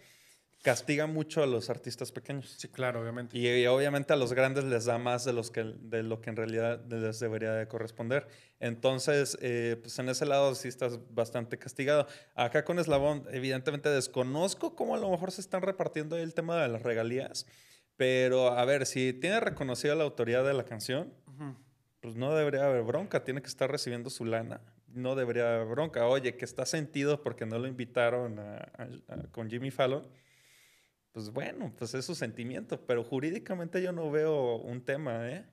[0.61, 2.55] castiga mucho a los artistas pequeños.
[2.57, 3.37] Sí, claro, obviamente.
[3.37, 6.35] Y, obviamente a los grandes les da más de, los que, de lo que en
[6.35, 8.27] realidad les debería de corresponder.
[8.59, 12.07] Entonces, eh, pues en ese lado sí estás bastante castigado.
[12.35, 16.67] Acá con Eslabón, evidentemente desconozco cómo a lo mejor se están repartiendo el tema de
[16.67, 17.45] las regalías,
[17.95, 21.13] pero a ver, si tiene reconocida la autoría de la canción,
[22.01, 24.61] pues no debería haber bronca, tiene que estar recibiendo su lana.
[24.87, 26.07] No debería haber bronca.
[26.07, 28.41] Oye, que está sentido porque no lo invitaron
[29.31, 30.07] con Jimmy Fallon
[31.19, 35.45] pues bueno, pues es su sentimiento, pero jurídicamente yo no veo un tema, ¿eh?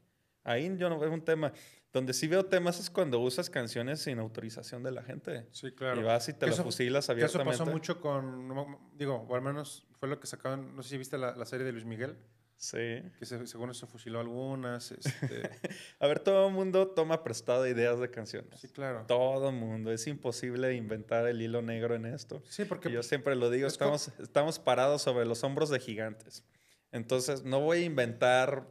[0.45, 1.53] Ahí yo no veo un tema.
[1.93, 5.49] Donde sí veo temas es cuando usas canciones sin autorización de la gente.
[5.51, 6.01] Sí, claro.
[6.01, 7.53] Y vas y te lo fusilas abiertamente.
[7.53, 8.49] Eso pasó mucho con,
[8.97, 11.67] digo, o al menos fue lo que sacaban, no sé si viste la, la serie
[11.67, 12.17] de Luis Miguel.
[12.57, 13.03] Sí.
[13.19, 14.91] Que según eso fusiló algunas.
[14.91, 15.51] Este...
[16.01, 18.61] a ver, todo el mundo toma prestado ideas de canciones.
[18.61, 19.05] Sí, claro.
[19.07, 19.93] Todo el mundo.
[19.93, 22.43] Es imposible inventar el hilo negro en esto.
[22.49, 22.91] Sí, porque...
[22.91, 26.45] yo siempre lo digo, estamos, estamos parados sobre los hombros de gigantes.
[26.93, 28.67] Entonces, no voy a inventar,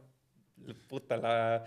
[0.88, 1.64] puta, la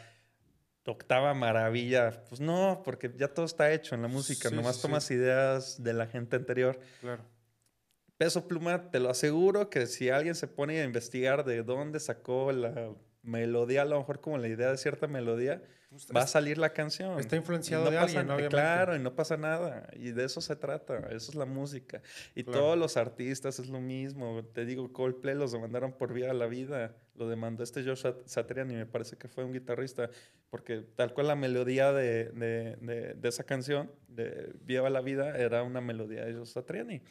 [0.86, 2.24] octava maravilla.
[2.28, 4.50] Pues no, porque ya todo está hecho en la música.
[4.50, 6.80] Nomás tomas ideas de la gente anterior.
[7.02, 7.24] Claro.
[8.20, 12.52] Peso Pluma, te lo aseguro que si alguien se pone a investigar de dónde sacó
[12.52, 15.64] la melodía, a lo mejor como la idea de cierta melodía,
[16.14, 17.18] va a salir la canción.
[17.18, 19.88] Está influenciado de alguien, Claro, y no pasa nada.
[19.94, 20.98] Y de eso se trata.
[21.12, 22.02] Eso es la música.
[22.36, 24.44] Y todos los artistas es lo mismo.
[24.54, 26.98] Te digo, Coldplay los demandaron por Vía a la Vida.
[27.16, 30.10] Lo demandó este Josh Satriani, me parece que fue un guitarrista.
[30.50, 35.38] Porque tal cual la melodía de, de, de, esa canción, de Vía a la Vida,
[35.38, 37.02] era una melodía de Josh Satriani.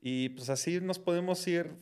[0.00, 1.76] Y pues así nos podemos ir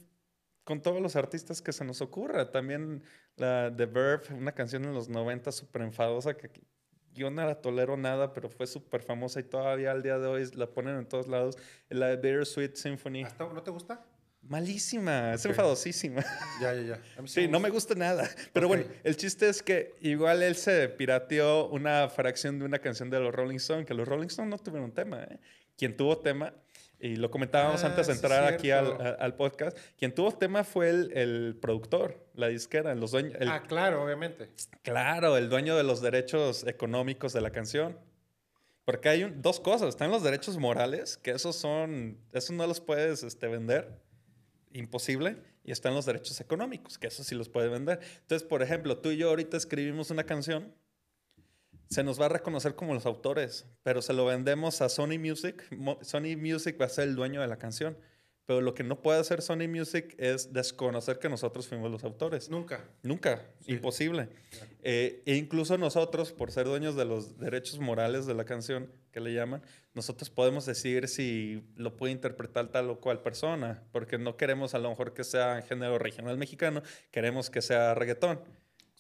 [0.65, 2.51] con todos los artistas que se nos ocurra.
[2.51, 3.03] También
[3.37, 6.51] la The Verve, una canción en los 90 súper enfadosa que
[7.13, 10.49] yo no la tolero nada, pero fue súper famosa y todavía al día de hoy
[10.55, 11.57] la ponen en todos lados.
[11.89, 13.25] La de Bittersweet Symphony.
[13.39, 14.05] ¿No te gusta?
[14.43, 16.25] Malísima, es enfadosísima.
[16.61, 17.27] Ya, ya, ya.
[17.27, 18.29] sí, no me gusta nada.
[18.53, 23.11] Pero bueno, el chiste es que igual él se pirateó una fracción de una canción
[23.11, 25.25] de los Rolling Stones, que los Rolling Stones no tuvieron tema.
[25.25, 25.39] ¿eh?
[25.77, 26.55] Quien tuvo tema
[26.99, 29.77] y lo comentábamos ah, antes de entrar aquí al, al, podcast.
[29.99, 33.35] Quien tuvo el tema fue el, el productor, la disquera, los dueños.
[33.47, 34.51] ah, claro, obviamente.
[34.83, 37.99] Claro, el dueño de los derechos económicos de la canción.
[38.85, 39.89] Porque hay dos cosas.
[39.91, 42.19] Están los derechos morales, que esos son.
[42.33, 44.01] Esos no los puedes este, vender.
[44.73, 45.37] Imposible.
[45.65, 47.99] Y están los derechos económicos, que esos sí los puedes vender.
[48.21, 50.73] Entonces, por ejemplo, tú y yo ahorita escribimos una canción
[51.89, 55.65] se nos va a reconocer como los autores, pero se lo vendemos a Sony Music.
[56.03, 57.97] Sony Music va a ser el dueño de la canción.
[58.47, 62.49] Pero lo que no puede hacer Sony Music es desconocer que nosotros fuimos los autores.
[62.49, 62.89] Nunca.
[63.03, 63.45] Nunca.
[63.67, 64.29] Imposible.
[64.83, 69.19] Eh, e incluso nosotros, por ser dueños de los derechos morales de la canción, que
[69.19, 69.63] le llaman,
[69.95, 73.83] nosotros podemos decidir si lo puede interpretar tal o cual persona.
[73.91, 78.41] Porque no queremos a lo mejor que sea género regional mexicano, queremos que sea reggaetón.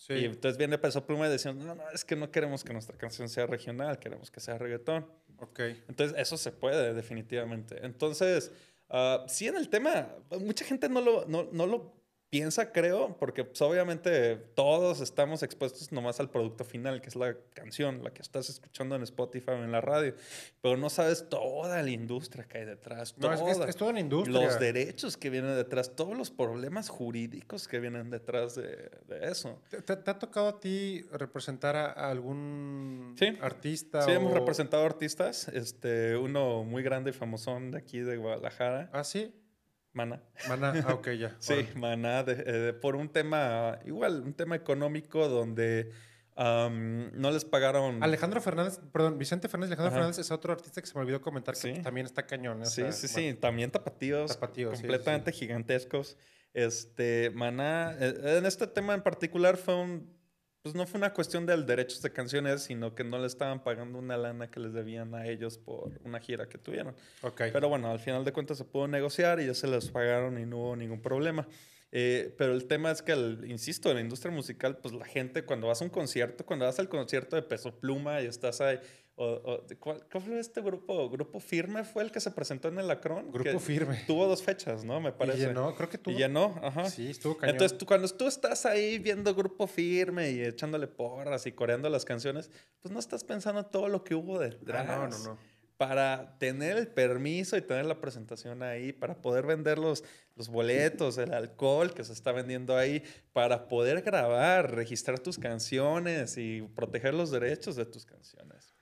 [0.09, 2.97] Y entonces viene Peso Pluma y decían, no, no, es que no queremos que nuestra
[2.97, 5.07] canción sea regional, queremos que sea reggaetón.
[5.39, 5.61] Ok.
[5.89, 7.85] Entonces eso se puede definitivamente.
[7.85, 8.53] Entonces,
[8.91, 10.09] uh, sí en el tema,
[10.41, 11.97] mucha gente no lo, no, no lo
[12.31, 17.37] piensa, creo, porque pues, obviamente todos estamos expuestos nomás al producto final, que es la
[17.55, 20.15] canción, la que estás escuchando en Spotify o en la radio,
[20.61, 23.17] pero no sabes toda la industria que hay detrás.
[23.19, 24.41] No, es, toda la industria.
[24.41, 28.91] Los derechos que vienen detrás, todos los problemas jurídicos que vienen detrás de,
[29.23, 29.61] eso.
[29.71, 34.03] ¿Te, ha tocado a ti representar a, algún artista?
[34.03, 38.91] Sí, hemos representado artistas, este, uno muy grande y famosón de aquí de Guadalajara.
[38.93, 39.33] Ah, sí.
[39.97, 40.21] Mana.
[40.47, 41.35] Mana, ah, ok, ya.
[41.41, 45.91] sí, Mana, eh, por un tema, igual, un tema económico donde
[46.37, 48.03] no les pagaron.
[48.03, 51.55] Alejandro Fernández, perdón, Vicente Fernández, Alejandro Fernández es otro artista que se me olvidó comentar
[51.57, 52.63] que también está cañón.
[52.63, 52.67] ¿eh?
[52.67, 56.19] sí, sí, sí, también tapatíos, completamente gigantescos.
[56.53, 60.15] Este, Maná, eh, en este tema en particular fue un
[60.67, 64.01] pues no fue una cuestión del derechos de canciones, sino que no le estaban pagando
[64.01, 66.93] una lana que les debían a ellos por una gira que tuvieron.
[67.23, 67.53] Okay.
[67.53, 70.45] Pero bueno, al final de cuentas se pudo negociar y ya se les pagaron y
[70.45, 71.47] no hubo ningún problema.
[71.93, 73.13] Eh, pero el tema es que,
[73.47, 76.81] insisto, en la industria musical, pues la gente cuando vas a un concierto, cuando vas
[76.81, 78.81] al concierto de Peso Pluma y estás ahí,
[79.19, 81.09] o, ¿cuál, fue este grupo?
[81.09, 83.33] ¿Grupo Firme fue el que se presentó en el Acron?
[83.33, 84.05] Grupo Firme.
[84.07, 85.01] Tuvo dos fechas, ¿no?
[85.01, 85.39] Me parece.
[85.39, 86.15] Y llenó, creo que tuvo.
[86.15, 86.91] Y llenó, ajá.
[86.91, 87.55] Sí, estuvo cañón.
[87.55, 92.05] Entonces, tú, cuando tú estás ahí viendo Grupo Firme y echándole porras y coreando las
[92.05, 92.51] canciones,
[92.83, 94.87] pues no estás pensando todo lo que hubo detrás.
[94.87, 95.39] Ah, no, no, no.
[95.79, 101.17] Para tener el permiso y tener la presentación ahí, para poder vender los, los boletos,
[101.17, 103.03] el alcohol que se está vendiendo ahí,
[103.33, 108.76] para poder grabar, registrar tus canciones y proteger los derechos de tus canciones.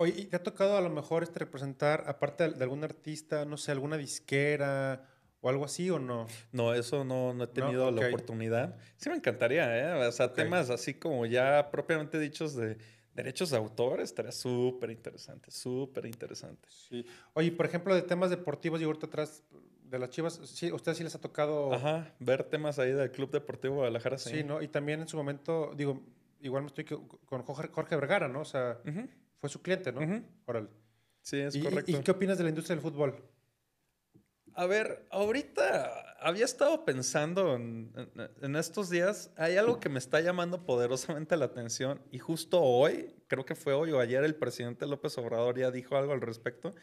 [0.00, 3.58] Oye, ¿y te ha tocado a lo mejor este representar, aparte de algún artista, no
[3.58, 5.06] sé, alguna disquera
[5.42, 6.26] o algo así o no?
[6.52, 8.78] No, eso no, no he tenido la oportunidad.
[8.96, 10.06] Sí me encantaría, ¿eh?
[10.06, 12.78] O sea, temas así como ya propiamente dichos de
[13.12, 16.66] derechos de autor estaría súper interesante, súper interesante.
[16.70, 17.04] Sí.
[17.34, 19.44] Oye, por ejemplo, de temas deportivos y ahorita atrás
[19.84, 21.74] de las Chivas, sí, ¿ustedes sí les ha tocado?
[21.74, 24.16] Ajá, ver temas ahí del Club Deportivo Guadalajara.
[24.16, 24.62] Sí, sí ¿no?
[24.62, 26.00] Y también en su momento, digo,
[26.40, 28.40] igual me estoy con Jorge Vergara, ¿no?
[28.40, 28.78] O sea...
[29.40, 30.00] Fue su cliente, ¿no?
[31.22, 31.90] Sí, es ¿Y, correcto.
[31.90, 33.22] ¿Y qué opinas de la industria del fútbol?
[34.54, 37.92] A ver, ahorita había estado pensando en,
[38.42, 43.14] en, estos días, hay algo que me está llamando poderosamente la atención y justo hoy,
[43.28, 46.74] creo que fue hoy o ayer, el presidente López Obrador ya dijo algo al respecto,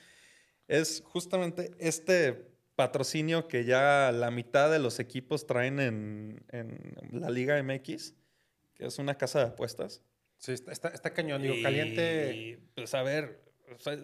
[0.67, 7.29] es justamente este patrocinio que ya la mitad de los equipos traen en, en la
[7.29, 8.15] Liga MX,
[8.73, 10.01] que es una casa de apuestas.
[10.37, 12.59] Sí, está, está, cañón, digo, caliente.
[12.75, 13.43] Pues a ver,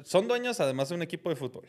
[0.03, 1.67] son dueños además de un equipo de fútbol.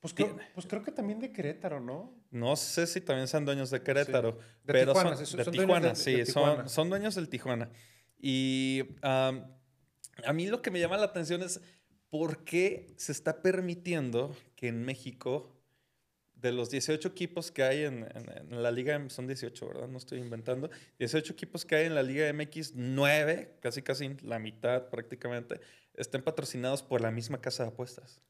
[0.00, 2.14] Pues creo, pues creo, que también de Querétaro, ¿no?
[2.30, 4.38] No sé si también sean dueños de Querétaro.
[4.66, 7.70] pero Tijuana, son, de Tijuana, sí, Son, son, dueños del Tijuana.
[8.18, 11.60] Y a mí lo que me llama la atención es
[12.10, 15.53] por qué se está permitiendo que en México,
[16.44, 18.06] de los 18 equipos que hay en,
[18.50, 19.88] la Liga, son 18, ¿verdad?
[19.88, 20.68] No estoy inventando.
[20.98, 25.58] 18 equipos que hay en la Liga MX, 9, casi casi la mitad prácticamente,
[25.94, 28.20] estén patrocinados por la misma casa de apuestas.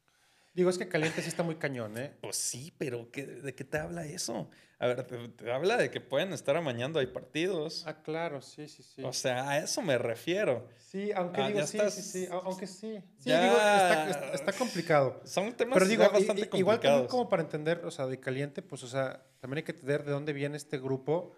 [0.55, 2.13] Digo, es que caliente sí está muy cañón, ¿eh?
[2.21, 4.49] Pues sí, pero ¿de qué te habla eso?
[4.79, 7.85] A ver, te, habla de que pueden estar amañando ahí partidos.
[7.89, 9.03] Ah, claro, sí, sí, sí.
[9.03, 10.69] O sea, a eso me refiero.
[10.79, 13.03] Sí, aunque ah, digo, sí, sí, sí, aunque sí.
[13.19, 15.21] Sí, digo, está, está, complicado.
[15.25, 16.61] Son temas pero digo, bastante complicados.
[16.61, 19.73] Igual también como para entender, o sea, de caliente, pues, o sea, también hay que
[19.73, 21.33] entender de dónde viene este grupo.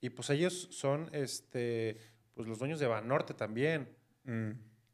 [0.00, 1.98] Y pues ellos son, este,
[2.34, 3.88] pues los dueños de Banorte también.
[4.22, 4.50] Mm.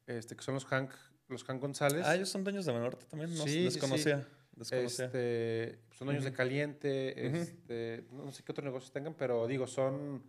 [0.07, 0.93] Este, que son los Hank
[1.29, 2.03] los Can González.
[2.05, 3.35] Ah, ellos son dueños de Banorte también.
[3.35, 4.27] No, sí, desconocía.
[4.53, 5.07] desconocía.
[5.07, 7.27] Este, son dueños de Caliente.
[7.27, 10.23] este, no sé qué otros negocios tengan, pero digo, son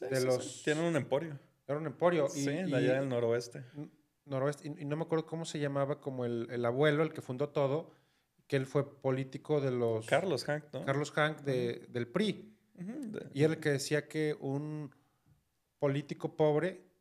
[0.00, 0.62] de los.
[0.62, 1.38] Tienen un emporio.
[1.66, 2.28] Era un emporio.
[2.28, 3.64] Sí, y, allá del noroeste.
[4.24, 4.74] Noroeste.
[4.78, 7.92] Y, no me acuerdo cómo se llamaba, como el, el, abuelo, el que fundó todo,
[8.46, 10.06] que él fue político de los.
[10.06, 10.84] Carlos Hank, ¿no?
[10.84, 12.48] Carlos Hank de, del PRI.
[13.32, 14.90] Y él el que decía que un
[15.78, 16.91] político pobre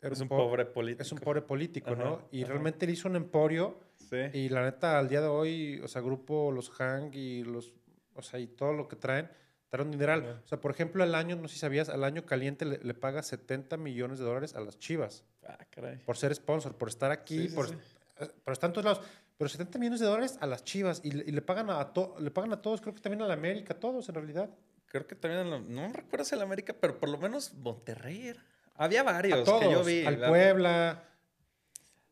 [0.00, 1.02] es un, pobre político.
[1.02, 2.28] Es un pobre político, ¿no?
[2.30, 3.80] Y realmente él hizo un emporio.
[3.96, 4.16] Sí.
[4.32, 7.74] Y la neta, al día de hoy, o sea, grupo, los Hang y los,
[8.14, 9.28] o sea, y todo lo que traen,
[9.68, 10.42] traen un dineral.
[10.44, 13.22] O sea, por ejemplo, al año, no sé si sabías, al año caliente le, paga
[13.22, 15.24] 70 millones de dólares a las chivas.
[15.46, 15.98] Ah, caray.
[15.98, 19.00] Por ser sponsor, por estar aquí, por, eh, por estar en todos lados.
[19.36, 22.60] Pero 70 millones de dólares a las chivas y, le, pagan a, le pagan a
[22.60, 24.50] todos, creo que también a la América, todos en realidad.
[24.86, 27.54] Creo que también, a la, no recuerdo si a la América, pero por lo menos
[27.54, 28.44] Monterrey era.
[28.78, 30.04] Había varios que yo vi.
[30.04, 31.04] Al Puebla.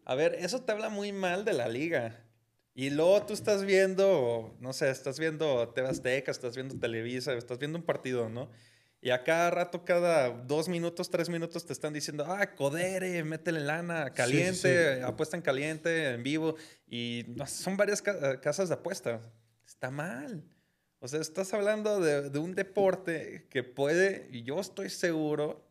[0.04, 2.22] A ver, eso te habla muy mal de la liga.
[2.74, 7.58] Y luego tú estás viendo, no sé, estás viendo TV Azteca, estás viendo Televisa, estás
[7.58, 8.50] viendo un partido, ¿no?
[9.00, 13.60] Y a cada rato, cada dos minutos, tres minutos, te están diciendo, ah, Codere, métele
[13.60, 16.56] lana, caliente, apuesta en caliente, en vivo.
[16.88, 19.20] Y son varias casas de apuesta.
[19.64, 20.42] Está mal.
[20.98, 25.65] O sea, estás hablando de, de un deporte que puede, y yo estoy seguro,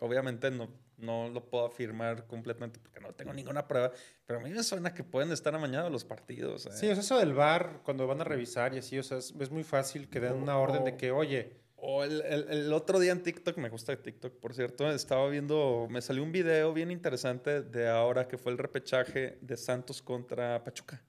[0.00, 3.92] Obviamente no, no lo puedo afirmar completamente porque no tengo ninguna prueba,
[4.26, 6.66] pero a mí me suena que pueden estar amañados los partidos.
[6.66, 6.70] ¿eh?
[6.72, 9.50] Sí, o sea, eso del bar, cuando van a revisar y así, o sea, es,
[9.50, 11.60] muy fácil que den una orden de que, oye.
[11.82, 16.02] O el, el, otro día en TikTok, me gusta TikTok, por cierto, estaba viendo, me
[16.02, 21.02] salió un video bien interesante de ahora que fue el repechaje de Santos contra Pachuca.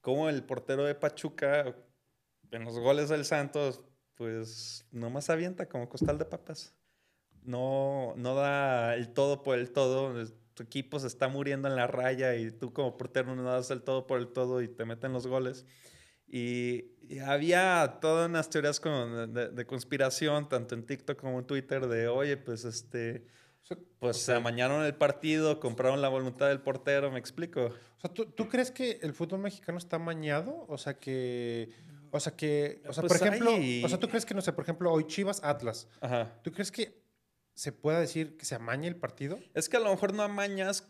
[0.00, 1.76] Como el portero de Pachuca,
[2.50, 3.82] en los goles del Santos,
[4.14, 6.74] pues nomás avienta como costal de papas
[7.44, 10.14] no, no da el todo por el todo.
[10.54, 13.82] Tu equipo se está muriendo en la raya y tú como portero no das el
[13.82, 15.66] todo por el todo y te meten los goles.
[16.30, 16.92] Y,
[17.24, 22.66] había todas unas teorías de, conspiración, tanto en TikTok como en Twitter, de, oye, pues
[22.66, 23.24] este,
[23.98, 27.66] pues se amañaron el partido, compraron la voluntad del portero, ¿me explico?
[27.66, 30.66] O sea, ¿tú, ¿tú, crees que el fútbol mexicano está amañado?
[30.68, 31.70] O sea, que,
[32.10, 34.52] o sea, que, o sea, por pues ejemplo, o sea, ¿tú crees que, no sé,
[34.52, 36.30] por ejemplo, hoy Chivas Atlas, Ajá.
[36.42, 36.97] ¿tú crees que
[37.58, 39.40] se pueda decir que se amaña el partido?
[39.52, 40.86] Es que a lo mejor no amañas,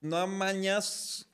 [0.00, 1.28] no amañas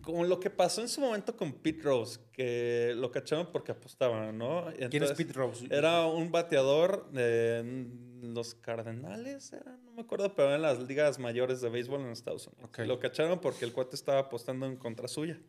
[0.00, 4.38] como lo que pasó en su momento con Pete Rose, que lo cacharon porque apostaban,
[4.38, 4.66] ¿no?
[4.88, 5.66] ¿Quién es Pete Rose?
[5.70, 7.88] Era un bateador de
[8.22, 12.70] los Cardenales, no me acuerdo, pero en las ligas mayores de béisbol en Estados Unidos.
[12.86, 15.40] Lo cacharon porque el cuate estaba apostando en contra suya.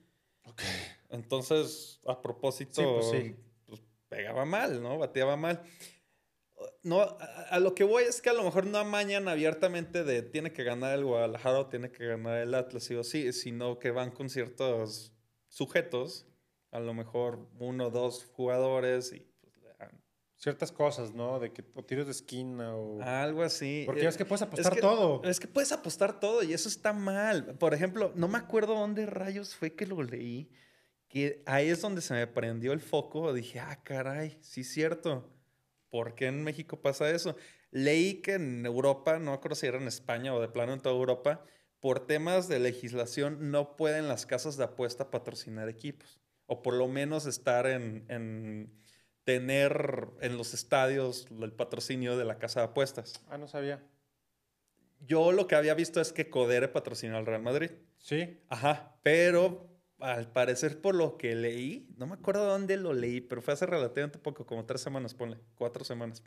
[0.46, 0.68] Okay.
[1.12, 3.36] Entonces, a propósito, pues,
[3.68, 4.98] pues, pegaba mal, ¿no?
[4.98, 5.62] Bateaba mal
[6.84, 10.52] no, a, lo que voy es que a lo mejor no amañan abiertamente de tiene
[10.52, 14.12] que ganar el Guadalajara o tiene que ganar el Atlas, o sí, sino que van
[14.12, 15.14] con ciertos
[15.48, 16.28] sujetos,
[16.72, 19.54] a lo mejor uno o dos jugadores y pues,
[20.38, 21.40] ciertas cosas, ¿no?
[21.40, 23.84] De que o tiros de esquina o algo así.
[23.86, 25.22] Porque es que puedes apostar todo.
[25.24, 27.56] Es que puedes apostar todo y eso está mal.
[27.58, 30.52] Por ejemplo, no me acuerdo dónde rayos fue que lo leí,
[31.08, 35.30] que ahí es donde se me prendió el foco, dije, "Ah, caray, sí es cierto."
[35.94, 37.36] ¿Por qué en México pasa eso?
[37.70, 40.96] Leí que en Europa, no acuerdo si era en España o de plano en toda
[40.96, 41.46] Europa,
[41.80, 46.20] por temas de legislación no pueden las casas de apuesta patrocinar equipos.
[46.48, 48.74] O por lo menos estar en,
[49.24, 53.24] tener en los estadios el patrocinio de la casa de apuestas.
[53.30, 53.84] Ah, no sabía.
[55.00, 57.70] Yo lo que había visto es que Codere patrocinó al Real Madrid.
[58.00, 58.42] Sí.
[58.50, 59.73] Ajá, pero
[60.04, 63.66] al parecer por lo que leí, no me acuerdo dónde lo leí, pero fue hace
[63.66, 66.22] relativamente poco, como tres semanas, ponle, cuatro semanas.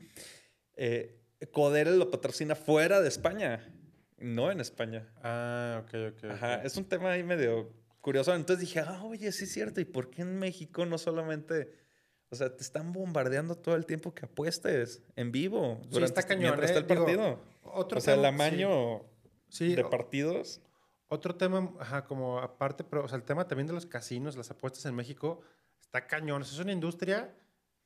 [0.76, 1.20] Eh,
[1.52, 3.70] Codere lo patrocina fuera de España,
[4.16, 5.12] no en España.
[5.22, 6.30] Ah, ok, ok.
[6.30, 7.70] Ajá, es un tema ahí medio
[8.00, 8.34] curioso.
[8.34, 11.84] Entonces dije, ah, oye, sí es cierto, ¿y por qué en México no solamente...
[12.28, 15.80] O sea, te están bombardeando todo el tiempo que apuestes en vivo.
[15.92, 16.56] Sí, está cañón.
[16.56, 17.40] Mientras está el eh, digo, partido.
[17.62, 19.02] otro o sea, el amaño
[19.48, 20.60] sí, de o- partidos.
[21.08, 24.50] Otro tema, ajá, como aparte, pero o sea, el tema también de los casinos, las
[24.50, 25.40] apuestas en México,
[25.80, 26.42] está cañón.
[26.42, 27.32] Es una industria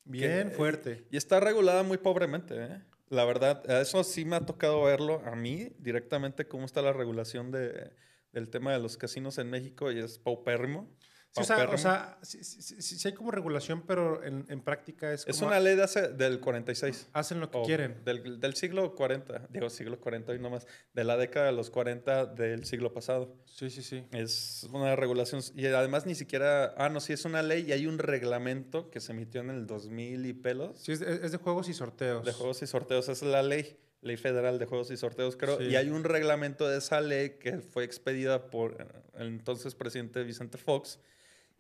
[0.05, 1.07] bien Que- fuerte.
[1.11, 2.83] Y está regulada muy pobremente, ¿eh?
[3.09, 7.51] La verdad, eso sí me ha tocado verlo a mí directamente, cómo está la regulación
[7.51, 7.93] de,
[8.33, 10.89] del tema de los casinos en México y es paupérrimo.
[11.33, 14.61] Sí, o sea, o sea sí, sí- sí- sí hay como regulación, pero en, en
[14.63, 17.09] práctica es es como una ley de hace, del 46.
[17.13, 18.03] hacen lo que quieren.
[18.05, 21.71] Del, del siglo 40, digo siglo 40 y no más, de la década de los
[21.71, 23.37] 40 del siglo pasado.
[23.45, 24.05] Sí, sí, sí.
[24.11, 27.87] Es una regulación y además ni siquiera, ah, no, sí es una ley y hay
[27.87, 30.81] un reglamento que se emitió en el 2000 y pelos.
[30.81, 32.25] Sí, es, es de juegos y sorteos.
[32.25, 35.59] De juegos y sorteos, es la ley, ley federal de juegos y sorteos, creo.
[35.59, 35.67] Sí.
[35.67, 40.25] Y hay un reglamento de esa ley que fue expedida por eh, el entonces presidente
[40.25, 40.99] Vicente Fox.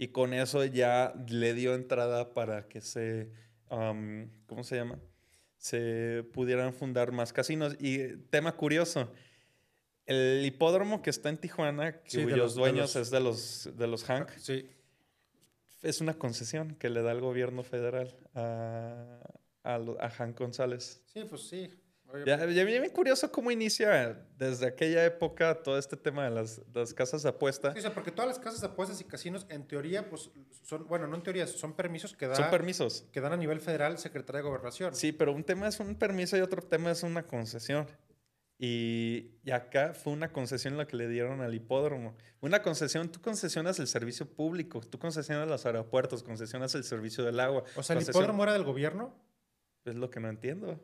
[0.02, 3.30] Y con eso ya le dio entrada para que se,
[3.68, 4.98] am, ¿cómo se llama?
[5.58, 7.76] Se pudieran fundar más casinos.
[7.78, 9.12] Y eh, tema curioso,
[10.06, 13.20] el hipódromo que está en Tijuana, Sí, de cuyos los- de dueños los- es de
[13.20, 14.70] los, de los Hank, Sí.
[15.82, 19.20] es una concesión que le da el gobierno federal a,
[19.64, 21.02] a, a Hank González.
[21.12, 21.68] Sí, pues sí.
[22.26, 26.92] Ya, ya bien curioso cómo inicia desde aquella época todo este tema de las, las
[26.92, 27.72] casas de apuesta.
[27.72, 30.30] Sí, o sea, porque todas las casas de apuestas y casinos, en teoría, pues
[30.62, 33.06] son, bueno, no en teoría, son permisos que, da, Son permisos.
[33.12, 34.94] que dan a nivel federal Secretaría de Gobernación.
[34.94, 37.86] Sí, pero un tema es un permiso y otro tema es una concesión.
[38.58, 42.14] Y, y acá fue una concesión la que le dieron al hipódromo.
[42.42, 47.40] Una concesión, tú concesionas el servicio público, tú concesionas los aeropuertos, concesionas el servicio del
[47.40, 47.64] agua.
[47.76, 49.14] O sea, el hipódromo era del gobierno.
[49.86, 50.78] Es lo que no entiendo.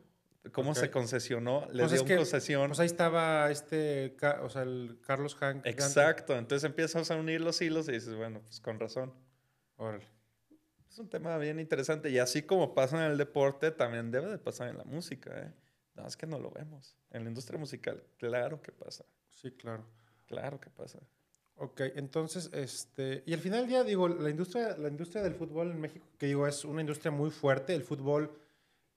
[0.51, 0.77] ¿Cómo Ok.
[0.77, 1.67] se concesionó?
[1.71, 2.67] Le Pues dio es que, concesión.
[2.67, 5.65] Pues ahí estaba este, o sea, el Carlos Hank.
[5.65, 6.37] Exacto.
[6.37, 9.13] Entonces empiezas a unir los hilos y dices, bueno, pues con razón.
[9.75, 10.05] Órale.
[10.89, 12.09] Es un tema bien interesante.
[12.09, 15.31] Y así como pasa en el deporte, también debe de pasar en la música.
[15.37, 15.53] ¿eh?
[15.95, 16.95] Nada más que no lo vemos.
[17.11, 19.05] En la industria musical, claro que pasa.
[19.29, 19.85] Sí, claro.
[20.27, 20.99] Claro que pasa.
[21.55, 25.71] Ok, entonces, este, y al final del día, digo, la industria, la industria del fútbol
[25.71, 28.31] en México, que digo, es una industria muy fuerte, el fútbol,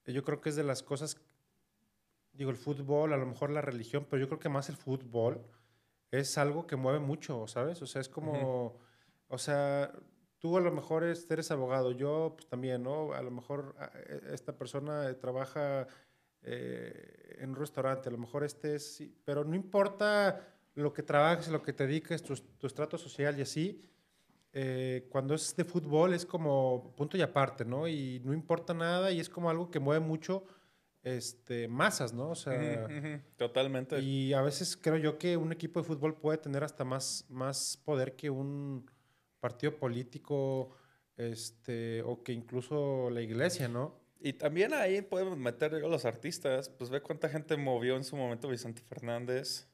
[0.05, 1.17] eh, yo creo que es de las cosas,
[2.41, 5.41] digo, el fútbol, a lo mejor la religión, pero yo creo que más el fútbol
[6.11, 7.81] es algo que mueve mucho, ¿sabes?
[7.81, 8.79] O sea, es como,
[9.27, 9.91] o sea,
[10.39, 13.13] tú a lo mejor es- eres abogado, yo pues también, ¿no?
[13.13, 15.87] A lo mejor ah, eh, esta persona trabaja
[16.43, 21.03] eh, en un restaurante, a lo mejor este es, sí, pero no importa lo que
[21.03, 23.81] trabajes, lo que te dediques, tu, tu estrato social y así,
[24.53, 27.87] eh, cuando es de fútbol es como punto y aparte, ¿no?
[27.87, 30.43] Y no importa nada y es como algo que mueve mucho
[31.03, 32.29] este, masas, ¿no?
[32.31, 32.87] O sea.
[33.37, 33.99] Totalmente.
[33.99, 37.77] y a veces creo yo que un equipo de fútbol puede tener hasta más, más
[37.83, 38.89] poder que un
[39.39, 40.75] partido político
[41.17, 43.99] este, o que incluso la iglesia, ¿no?
[44.19, 46.69] Y también ahí podemos meter los artistas.
[46.69, 49.67] Pues ve cuánta gente movió en su momento Vicente Fernández.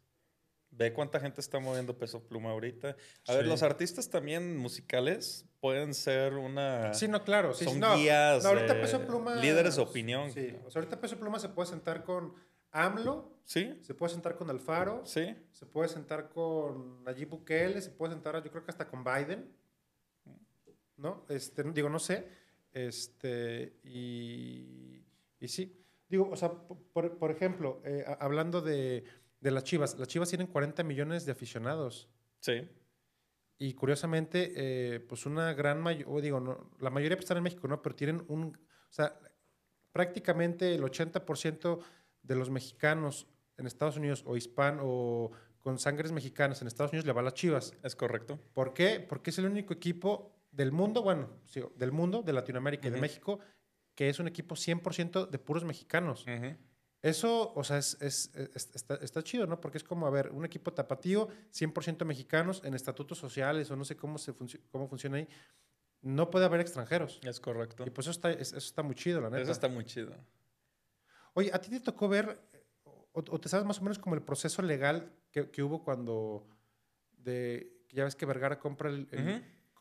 [0.70, 2.96] Ve cuánta gente está moviendo Peso Pluma ahorita.
[3.28, 6.94] A ver, los artistas también musicales pueden ser una...
[6.94, 7.54] Sí, no, claro.
[7.54, 7.96] Sí, son no.
[7.98, 9.36] guías, No, ahorita de Peso Pluma.
[9.36, 10.32] líderes de opinión.
[10.32, 12.34] Sí, o sea, ahorita Peso Pluma se puede sentar con
[12.72, 13.80] AMLO, ¿Sí?
[13.82, 15.36] se puede sentar con Alfaro, ¿Sí?
[15.52, 19.52] se puede sentar con Nayib Bukele, se puede sentar, yo creo que hasta con Biden.
[20.98, 21.26] ¿No?
[21.30, 22.28] Este, digo, no sé.
[22.72, 25.04] Este, y,
[25.40, 25.84] y sí.
[26.10, 29.04] Digo, o sea, po- por, por ejemplo, eh, hablando de,
[29.40, 32.10] de las Chivas, las Chivas tienen 40 millones de aficionados.
[32.40, 32.68] Sí.
[33.60, 37.68] Y curiosamente, eh, pues una gran mayoría, digo, no, la mayoría pues, están en México,
[37.68, 37.82] ¿no?
[37.82, 39.20] Pero tienen un, o sea,
[39.92, 41.80] prácticamente el 80%
[42.22, 43.28] de los mexicanos
[43.58, 47.24] en Estados Unidos o hispan o con sangres mexicanas en Estados Unidos le va a
[47.24, 47.74] las Chivas.
[47.84, 48.40] Es correcto.
[48.54, 49.00] ¿Por qué?
[49.00, 53.02] Porque es el único equipo del mundo, bueno, sí, del mundo, de Latinoamérica y de.
[53.02, 53.40] México,
[53.96, 56.26] que es un equipo 100% de puros mexicanos.
[56.28, 56.56] Ujú.
[57.02, 59.62] Eso, o sea, es, es- es- está, está chido, ¿no?
[59.62, 63.86] Porque es como, a ver, un equipo tapatío, 100% mexicanos, en estatutos sociales o no
[63.86, 64.34] sé cómo, se
[64.72, 65.28] cómo funciona ahí,
[66.02, 67.20] no puede haber extranjeros.
[67.24, 67.86] Es correcto.
[67.86, 69.42] Y pues eso está, es- eso está muy chido, la neta.
[69.44, 70.14] Eso está muy chido.
[71.34, 72.40] Oye, ¿a ti te tocó ver,
[72.84, 76.48] o, o te sabes más o menos como el proceso legal que, que hubo cuando,
[77.12, 79.08] de, ya ves que Vergara compra el.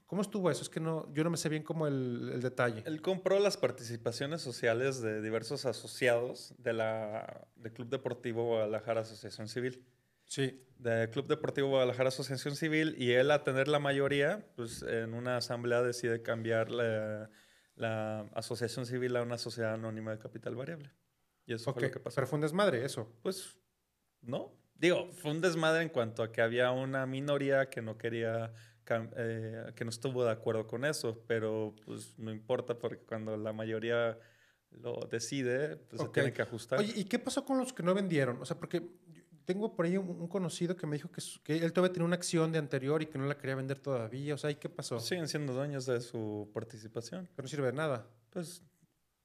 [0.06, 0.62] ¿Cómo estuvo eso?
[0.62, 2.82] Es que no, yo no me sé bien como el, el detalle.
[2.86, 9.48] Él compró las participaciones sociales de diversos asociados de la de Club Deportivo Guadalajara Asociación
[9.48, 9.84] Civil.
[10.24, 10.62] Sí.
[10.78, 15.38] De Club Deportivo Guadalajara Asociación Civil y él a tener la mayoría, pues en una
[15.38, 17.30] asamblea decide cambiar la,
[17.74, 20.92] la asociación civil a una sociedad anónima de capital variable.
[21.46, 22.16] Y eso fue lo que pasó.
[22.16, 23.12] Pero fue un desmadre eso.
[23.22, 23.58] Pues
[24.20, 24.52] no.
[24.74, 28.52] Digo, fue un desmadre en cuanto a que había una minoría que no quería
[29.16, 33.52] eh, que no estuvo de acuerdo con eso, pero pues no importa porque cuando la
[33.52, 34.18] mayoría
[34.70, 36.78] lo decide, pues se tiene que ajustar.
[36.78, 38.40] Oye, ¿y qué pasó con los que no vendieron?
[38.40, 38.82] O sea, porque
[39.44, 42.52] tengo por ahí un, conocido que me dijo que, que, él todavía tenía una acción
[42.52, 44.34] de anterior y que no la quería vender todavía.
[44.34, 45.00] O sea, ¿y qué pasó?
[45.00, 47.28] Siguen siendo dueños de su participación.
[47.34, 48.06] Pero no sirve de nada.
[48.30, 48.62] Pues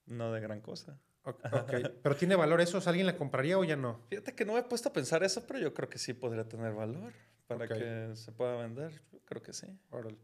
[0.05, 0.99] no de gran cosa.
[1.24, 1.41] Ok,
[2.03, 2.82] pero ¿tiene valor eso?
[2.86, 3.99] ¿Alguien la compraría o ya no?
[4.09, 6.47] Fíjate que no me he puesto a pensar eso, pero yo creo que sí podría
[6.47, 7.14] tener valor
[7.58, 8.91] para que se pueda vender.
[9.12, 9.68] Yo creo que sí.
[9.89, 10.18] Órale.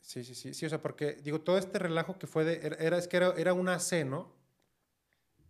[0.00, 0.52] Sí, sí, sí.
[0.52, 2.76] Sí, o sea, porque, digo, todo este relajo que fue de.
[2.78, 4.32] Era, es que era, era una C, ¿no?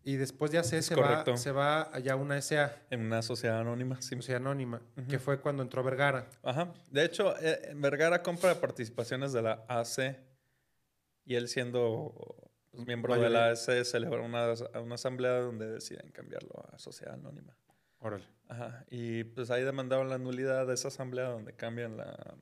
[0.05, 2.77] Y después de AC se va, se va allá una SA.
[2.91, 4.15] En una sociedad anónima, sí.
[4.15, 6.29] Sociedad anónima, que fue cuando entró Vergara.
[6.43, 6.75] Ajá.
[6.91, 10.21] De hecho, eh, Vergara compra participaciones de la AC
[11.25, 12.37] y él siendo
[12.71, 17.57] pues, miembro de la AC celebra una, una asamblea donde deciden cambiarlo a sociedad anónima.
[18.05, 18.25] Órale.
[18.49, 18.85] Ajá.
[18.91, 22.37] Y pues ahí demandaron la nulidad de esa asamblea donde cambian la,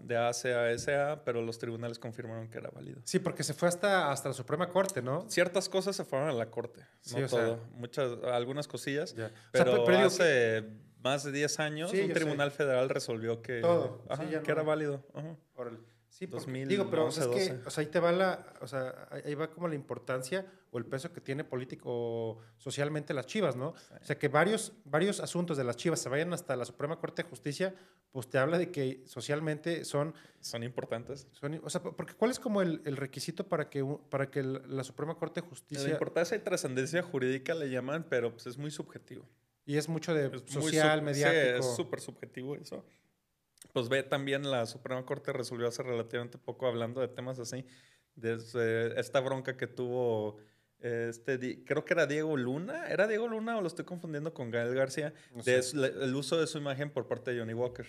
[0.00, 3.00] de AC a SA, pero los tribunales confirmaron que era válido.
[3.04, 5.28] Sí, porque se fue hasta, hasta la Suprema Corte, ¿no?
[5.28, 6.80] Ciertas cosas se fueron a la Corte,
[7.12, 7.60] no todo.
[7.74, 9.14] Muchas, algunas cosillas,
[9.52, 10.64] pero, hace
[11.02, 14.02] más de 10 años un tribunal federal resolvió que, todo.
[14.44, 15.04] que era válido.
[16.10, 16.26] Sí,
[16.66, 19.68] digo, pero es que, o sea, ahí te va la, o sea, ahí va como
[19.68, 23.68] la importancia o el peso que tiene político socialmente las Chivas, ¿no?
[23.68, 27.22] O sea, que varios, varios asuntos de las Chivas se vayan hasta la Suprema Corte
[27.22, 27.76] de Justicia,
[28.10, 30.12] pues te habla de que socialmente son...
[30.40, 31.28] Son importantes.
[31.62, 35.14] o sea, porque ¿cuál es como el, el requisito para que, para que la Suprema
[35.14, 35.84] Corte de Justicia...
[35.84, 39.24] La importancia y trascendencia jurídica le llaman, pero pues es muy subjetivo.
[39.64, 41.62] Y es mucho de social, mediático.
[41.62, 42.84] Sí, es súper subjetivo eso.
[43.72, 47.64] Pues ve, también la Suprema Corte resolvió hace relativamente poco hablando de temas así,
[48.14, 50.38] desde esta bronca que tuvo,
[50.80, 54.74] este, creo que era Diego Luna, ¿era Diego Luna o lo estoy confundiendo con Gael
[54.74, 55.12] García?
[55.44, 57.86] el uso de su imagen por parte de Johnny Walker.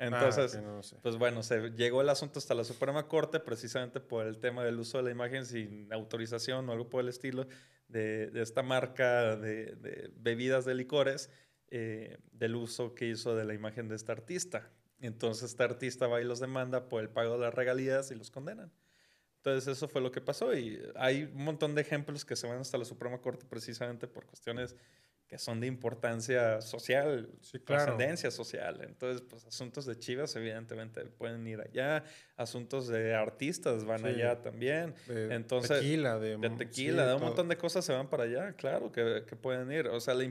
[0.00, 4.38] Entonces, ah, pues bueno, se llegó el asunto hasta la Suprema Corte precisamente por el
[4.38, 7.46] tema del uso de la imagen sin autorización o algo por el estilo
[7.88, 11.28] de, esta marca de, bebidas de licores,
[11.68, 14.70] eh, del uso que hizo de la imagen de esta artista.
[15.00, 18.30] Entonces este artista va y los demanda por el pago de las regalías y los
[18.30, 18.72] condenan.
[19.36, 22.58] Entonces eso fue lo que pasó y hay un montón de ejemplos que se van
[22.58, 24.76] hasta la Suprema Corte precisamente por cuestiones
[25.30, 27.30] que son de importancia social,
[27.64, 28.80] trascendencia social.
[28.82, 32.02] Entonces, pues asuntos de Chivas evidentemente pueden ir allá,
[32.36, 34.92] asuntos de artistas van allá también.
[35.06, 38.90] De Entonces, tequila, de, tequila, de un montón de cosas se van para allá, claro
[38.90, 39.86] que, que pueden ir.
[39.86, 40.28] O sea, la,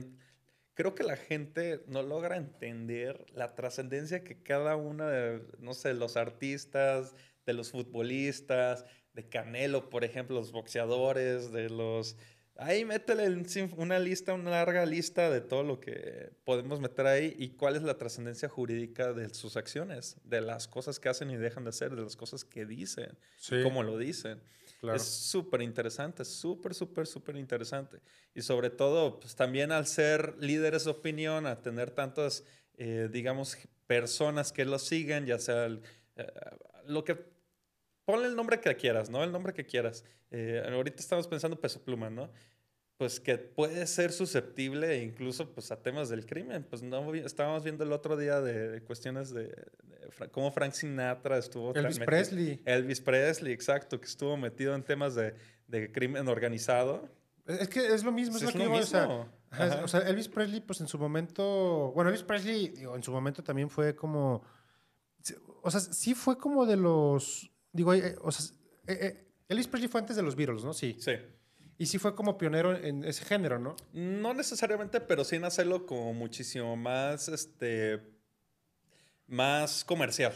[0.80, 5.92] creo que la gente no logra entender la trascendencia que cada una de, no sé,
[5.92, 7.14] los artistas,
[7.44, 12.16] de los futbolistas, de Canelo, por ejemplo, los boxeadores, de los...
[12.56, 13.28] Ahí métele
[13.76, 17.82] una lista, una larga lista de todo lo que podemos meter ahí y cuál es
[17.82, 21.94] la trascendencia jurídica de sus acciones, de las cosas que hacen y dejan de hacer,
[21.94, 23.18] de las cosas que dicen,
[23.62, 24.40] cómo lo dicen.
[24.82, 28.00] Es súper interesante, súper, súper, súper interesante.
[28.34, 32.44] Y sobre todo, pues también al ser líderes de opinión, a tener tantas,
[32.78, 36.26] eh, digamos, personas que lo sigan, ya sea eh,
[36.86, 37.18] lo que...
[38.06, 39.22] Ponle el nombre que quieras, ¿no?
[39.22, 40.04] El nombre que quieras.
[40.30, 42.32] Eh, ahorita estamos pensando peso pluma, ¿no?
[43.00, 46.66] Pues que puede ser susceptible incluso pues a temas del crimen.
[46.68, 49.56] Pues no estábamos viendo el otro día de, cuestiones de,
[50.30, 52.60] cómo Frank Sinatra estuvo Elvis Presley.
[52.66, 55.32] Elvis Presley, exacto, que estuvo metido en temas de,
[55.92, 57.08] crimen organizado.
[57.46, 60.98] Es que es lo mismo, es, lo, que O, sea, Elvis Presley, pues en su
[60.98, 64.42] momento, bueno, Elvis Presley, digo, en su momento también fue como,
[65.62, 68.54] o sea, sí fue como de los, digo, eh, o sea,
[68.88, 70.74] eh, eh, Elvis Presley fue antes de los Beatles, ¿no?
[70.74, 70.98] Sí.
[71.00, 71.12] Sí.
[71.80, 73.74] Y sí fue como pionero en ese género, ¿no?
[73.94, 78.00] No necesariamente, pero sí en hacerlo como muchísimo más, este,
[79.26, 80.34] más comercial.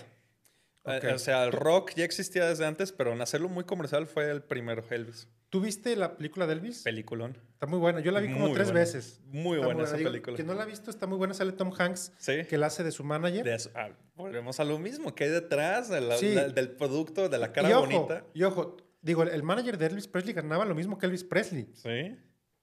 [0.86, 4.30] Eh, o sea, el rock ya existía desde antes, pero en hacerlo muy comercial fue
[4.30, 5.28] el primero, Elvis.
[5.50, 6.82] ¿Tú viste la película de Elvis?
[6.82, 7.36] Peliculón.
[7.52, 8.00] Está muy buena.
[8.00, 9.20] Yo la vi como tres veces.
[9.26, 10.38] Muy buena, esa película.
[10.38, 11.34] Que no la ha visto, está muy buena.
[11.34, 12.10] Sale Tom Hanks,
[12.48, 13.54] que la hace de su manager.
[13.74, 15.14] Ah, volvemos a lo mismo.
[15.14, 18.24] que hay detrás del producto, de la cara bonita?
[18.32, 21.68] Y ojo, Digo, el manager de Elvis Presley ganaba lo mismo que Elvis Presley.
[21.74, 22.16] Sí.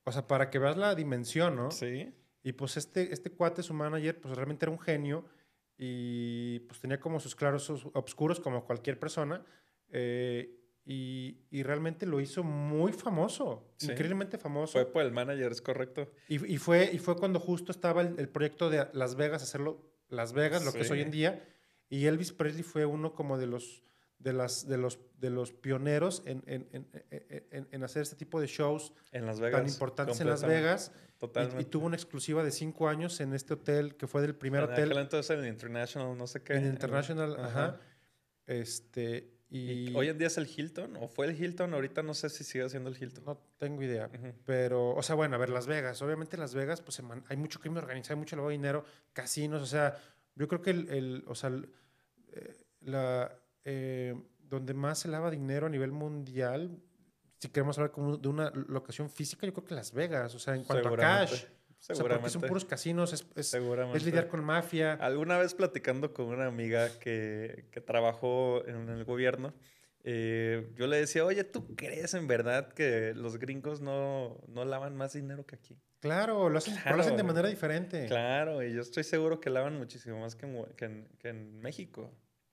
[0.03, 1.69] O sea, para que veas la dimensión, ¿no?
[1.69, 2.11] Sí.
[2.41, 5.23] Y pues este, este cuate, su manager, pues realmente era un genio
[5.77, 9.45] y pues tenía como sus claros oscuros como cualquier persona.
[9.89, 14.73] Eh, y, y, realmente lo hizo muy famoso, increíblemente famoso.
[14.73, 16.11] Fue por el manager, es correcto.
[16.27, 19.79] Y, y, fue, y fue cuando justo estaba el, proyecto de Las Vegas, hacerlo
[20.09, 21.47] Las Vegas, lo que es hoy en día.
[21.87, 23.83] Y Elvis Presley fue uno como de los,
[24.24, 28.47] de las, de los, de los pioneros en, en, en, en hacer este tipo de
[28.47, 30.91] shows en Las Vegas, tan importantes en Las Vegas.
[31.17, 31.61] Totalmente.
[31.61, 34.72] Y, tuvo una exclusiva de cinco años en este hotel, que fue del primer en
[34.72, 34.97] hotel.
[34.97, 36.53] entonces en el International, no sé qué.
[36.53, 37.80] En International, ajá.
[38.47, 42.30] Este, y, hoy en día es el Hilton, o fue el Hilton, ahorita no sé
[42.30, 43.26] si sigue siendo el Hilton.
[43.26, 44.09] No tengo idea.
[44.45, 46.01] Pero, o sea, bueno, a ver, Las Vegas.
[46.01, 49.65] Obviamente Las Vegas, pues hay mucho crimen organizado, hay mucho lavado de dinero, casinos, o
[49.65, 49.97] sea,
[50.36, 51.51] yo creo que el, el o sea,
[52.32, 56.78] eh, la, eh, donde más se lava dinero a nivel mundial,
[57.39, 60.55] si queremos hablar como de una locación física, yo creo que Las Vegas, o sea,
[60.55, 61.45] en cuanto a cash.
[61.80, 62.22] Seguramente.
[62.22, 64.93] porque son puros casinos, es, es, es, lidiar con mafia.
[64.93, 69.51] Alguna vez platicando con una amiga que, que trabajó en el gobierno,
[70.03, 74.95] eh, yo le decía, oye, ¿tú crees en verdad que los gringos no, no lavan
[74.95, 75.78] más dinero que aquí?
[75.99, 78.05] Claro, lo hacen, lo hacen de manera diferente.
[78.07, 82.12] Claro, y yo estoy seguro que lavan muchísimo más que que en, que en México.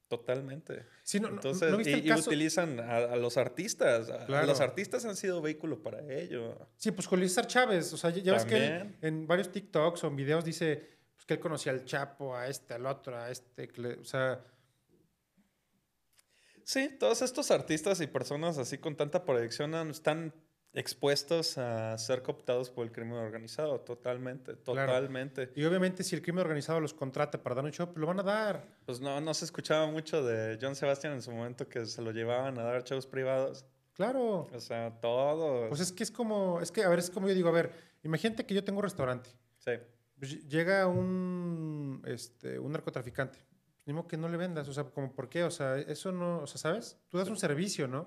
[0.09, 0.87] Totalmente.
[1.03, 4.09] Sí, no, Entonces, y, utilizan a, los artistas.
[4.27, 6.67] Los artistas han sido vehículo para ello.
[6.79, 7.93] Sí, pues César Chávez.
[7.93, 11.41] O sea, ya ves que en varios TikToks o en videos dice pues, que él
[11.41, 13.69] conocía al Chapo, a este, al otro, a este.
[14.01, 14.43] O sea.
[16.65, 20.35] Sí, todos estos artistas y personas así con tanta proyección están
[20.79, 25.51] expuestos a ser cooptados por el crimen organizado, totalmente, totalmente.
[25.57, 28.21] Y obviamente si el crimen organizado los contrata para dar un show, pues lo van
[28.21, 28.65] a dar.
[28.87, 32.13] Pues no, no se escuchaba mucho de John Sebastian en su momento que se lo
[32.13, 33.65] llevaban a dar shows privados.
[33.93, 34.49] Claro.
[34.53, 35.69] O sea, todo.
[35.69, 37.73] Pues es que es como, es que, a ver, es como yo digo, a ver,
[38.05, 39.31] imagínate que yo tengo un restaurante.
[39.59, 39.73] Sí.
[40.17, 43.41] Pues llega un, este, un narcotraficante.
[43.85, 45.43] Ni modo que no le vendas, o sea, como, ¿por qué?
[45.43, 46.99] O sea, eso no, o sea, ¿sabes?
[47.09, 48.07] Tú das un servicio, ¿no?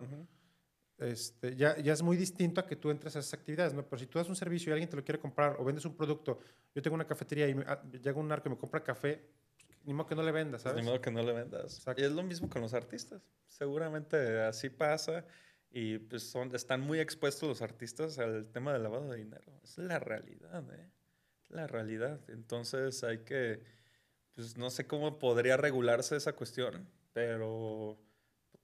[1.02, 3.84] Este, ya, ya es muy distinto a que tú entres a esas actividades, ¿no?
[3.84, 5.96] Pero si tú das un servicio y alguien te lo quiere comprar o vendes un
[5.96, 6.40] producto,
[6.76, 9.28] yo tengo una cafetería y ah, llega un narco y me compra café,
[9.58, 10.78] pues, ni modo que no le vendas, ¿sabes?
[10.80, 11.84] ni modo que no le vendas.
[11.98, 13.24] Y es lo mismo con los artistas.
[13.48, 15.26] Seguramente así pasa
[15.72, 19.60] y pues son, están muy expuestos los artistas al tema del lavado de dinero.
[19.64, 20.88] Es la realidad, ¿eh?
[21.50, 22.22] La realidad.
[22.28, 23.64] Entonces hay que,
[24.36, 27.98] pues no sé cómo podría regularse esa cuestión, pero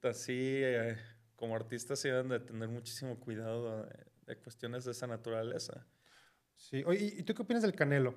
[0.04, 0.62] así...
[0.64, 0.98] Eh,
[1.38, 3.88] como artistas sí deben de tener muchísimo cuidado
[4.26, 5.86] de, cuestiones de esa naturaleza.
[6.56, 6.84] Sí.
[6.86, 8.16] Oye, ¿y tú qué opinas del Canelo?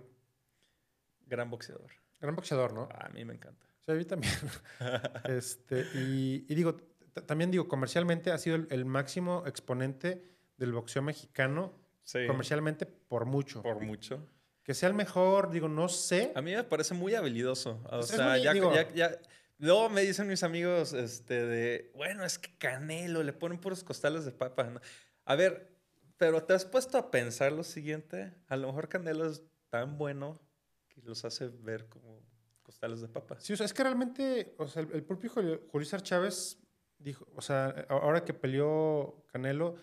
[1.27, 1.93] Gran boxeador.
[2.19, 2.89] Gran boxeador, ¿no?
[2.91, 3.65] A mí me encanta.
[3.87, 4.33] Sí, a mí también.
[5.29, 6.79] este, y, digo,
[7.27, 10.25] también digo, comercialmente ha sido el, máximo exponente
[10.57, 11.79] del boxeo mexicano.
[12.03, 12.27] Sí.
[12.27, 13.63] Comercialmente por mucho.
[13.63, 14.27] Por mucho.
[14.63, 16.33] Que sea el mejor, digo, no sé.
[16.35, 17.83] A mí me parece muy habilidoso.
[17.91, 19.19] O sea, ya, ya, ya,
[19.61, 24.25] Luego me dicen mis amigos, este, de, bueno, es que Canelo, le ponen puros costales
[24.25, 24.81] de papa.
[25.27, 25.77] A ver,
[26.17, 28.33] pero ¿te has puesto a pensar lo siguiente?
[28.49, 30.41] A lo mejor Canelo es tan bueno
[30.89, 32.23] que los hace ver como
[32.63, 33.39] costales de papa.
[33.39, 36.59] Sí, o sea, es que realmente, o sea, el, propio Julio Chávez
[36.97, 39.75] dijo, o sea, ahora que peleó Canelo,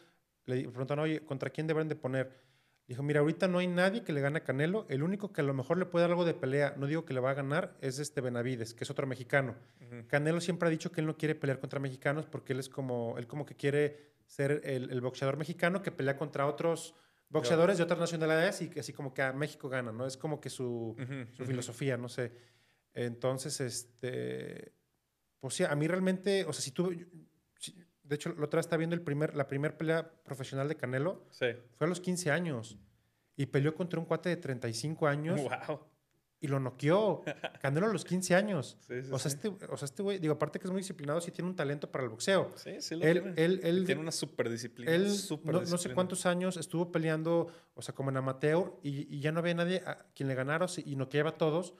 [0.45, 2.46] le preguntaron, oye, ¿contra quién deben de poner?
[2.87, 4.85] Dijo, mira, ahorita no hay nadie que le gane a Canelo.
[4.87, 7.13] El único que a lo mejor le puede dar algo de pelea, no digo que
[7.13, 9.55] le va a ganar, es este Benavides, que es otro mexicano.
[10.07, 13.17] Canelo siempre ha dicho que él no quiere pelear contra mexicanos porque él es como,
[13.17, 16.95] él como que quiere ser el, boxeador mexicano que pelea contra otros
[17.29, 20.05] boxeadores de otras nacionalidades y que así como que a México gana, ¿no?
[20.05, 20.95] Es como que su,
[21.33, 22.31] su filosofía, no sé.
[22.93, 24.73] Entonces, este,
[25.41, 26.91] pues sí, a mí realmente, o sea, si tú,
[28.07, 31.25] de hecho, la otra vez estaba viendo el primer, la primera pelea profesional de Canelo.
[31.29, 31.47] Sí.
[31.75, 32.77] Fue a los 15 años.
[33.35, 35.41] Y peleó contra un cuate de 35 años.
[35.41, 35.79] ¡Wow!
[36.39, 37.23] Y lo noqueó.
[37.61, 38.77] Canelo a los 15 años.
[38.79, 41.19] Sí, sí, o, sea, este, o sea, este güey, digo, aparte que es muy disciplinado,
[41.19, 42.51] sí tiene un talento para el boxeo.
[42.55, 43.43] Sí, sí lo él, tiene.
[43.43, 44.91] Él, él, tiene una super disciplina.
[44.91, 45.07] Él
[45.43, 49.31] no, no, sé cuántos años estuvo peleando, o sea, como en amateur, y, y ya
[49.31, 51.75] no había nadie a quien le ganara y noqueaba a todos.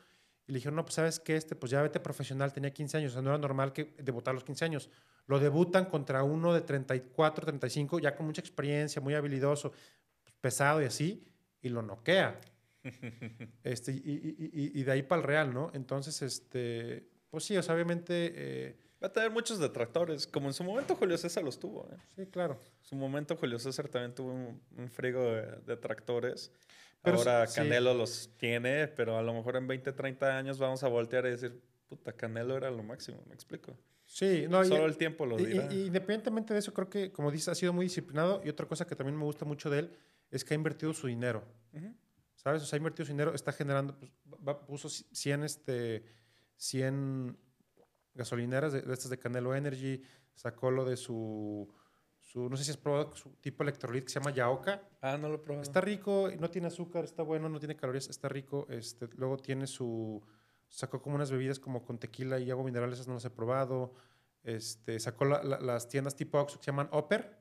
[0.48, 3.12] Y le dijeron, no, pues sabes qué, este, pues ya vete profesional, tenía 15 años,
[3.12, 4.90] o sea, no era normal que debutar a los 15 años.
[5.26, 9.74] Lo debutan contra uno de 34, 35, ya con mucha experiencia, muy habilidoso,
[10.40, 11.28] pesado y así,
[11.62, 12.40] y lo noquea.
[13.64, 15.70] este, y, y, de ahí para el Real, ¿no?
[15.74, 18.34] Entonces, este, pues sí, o sea, obviamente...
[18.36, 21.88] Eh, Va a tener muchos detractores, como en su momento Julio César los tuvo.
[21.92, 21.98] ¿eh?
[22.16, 22.58] Sí, claro.
[22.80, 26.52] En su momento Julio César también tuvo un, un frigo de detractores.
[27.04, 31.26] Ahora Canelo los tiene, pero a lo mejor en 20, 30 años vamos a voltear
[31.26, 33.78] y decir, puta, Canelo era lo máximo, ¿me explico?
[34.06, 35.72] Sí, no, Solo el tiempo lo dirá.
[35.72, 38.42] Y, independientemente de eso, creo que, como dices, ha sido muy disciplinado.
[38.44, 39.92] Y otra cosa que también me gusta mucho de él
[40.32, 41.44] es que ha invertido su dinero.
[42.36, 42.64] ¿Sabes?
[42.64, 44.12] O sea, ha invertido su dinero, está generando, pues,
[44.66, 46.06] puso 100 este,
[46.56, 47.38] 100
[48.14, 50.02] gasolineras de, estas de Canelo Energy,
[50.34, 51.70] sacó lo de su,
[52.38, 54.82] su, no sé si has probado su tipo electrolit que se llama Yaoka.
[55.02, 55.64] Ah, no lo he probado.
[55.64, 58.68] Está rico, no tiene azúcar, está bueno, no tiene calorías, está rico.
[58.70, 60.22] Este, luego tiene su,
[60.68, 63.94] sacó como unas bebidas como con tequila y agua mineral, esas no las he probado.
[64.44, 67.38] Este, sacó las tiendas tipo Oxxo que se llaman Oper.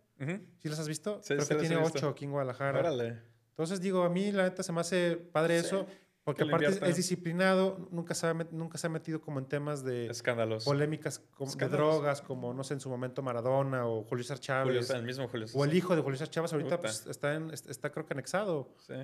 [0.58, 1.20] ¿Sí las has visto?
[1.22, 2.78] Sí, Creo que tiene ocho aquí en Guadalajara.
[2.78, 3.22] Órale.
[3.50, 5.86] Entonces digo, a mí la neta se me hace padre eso.
[6.26, 10.08] Porque aparte es, disciplinado, nunca se, ha, nunca se ha metido como en temas de
[10.08, 10.64] Escándalos.
[10.64, 14.90] polémicas como de drogas, como no sé, en su momento Maradona o Julio César Chávez.
[14.90, 15.60] el mismo Julio César.
[15.60, 18.74] O el hijo de Julio César Chávez ahorita pues, está, en, está creo que anexado.
[18.84, 18.94] Sí.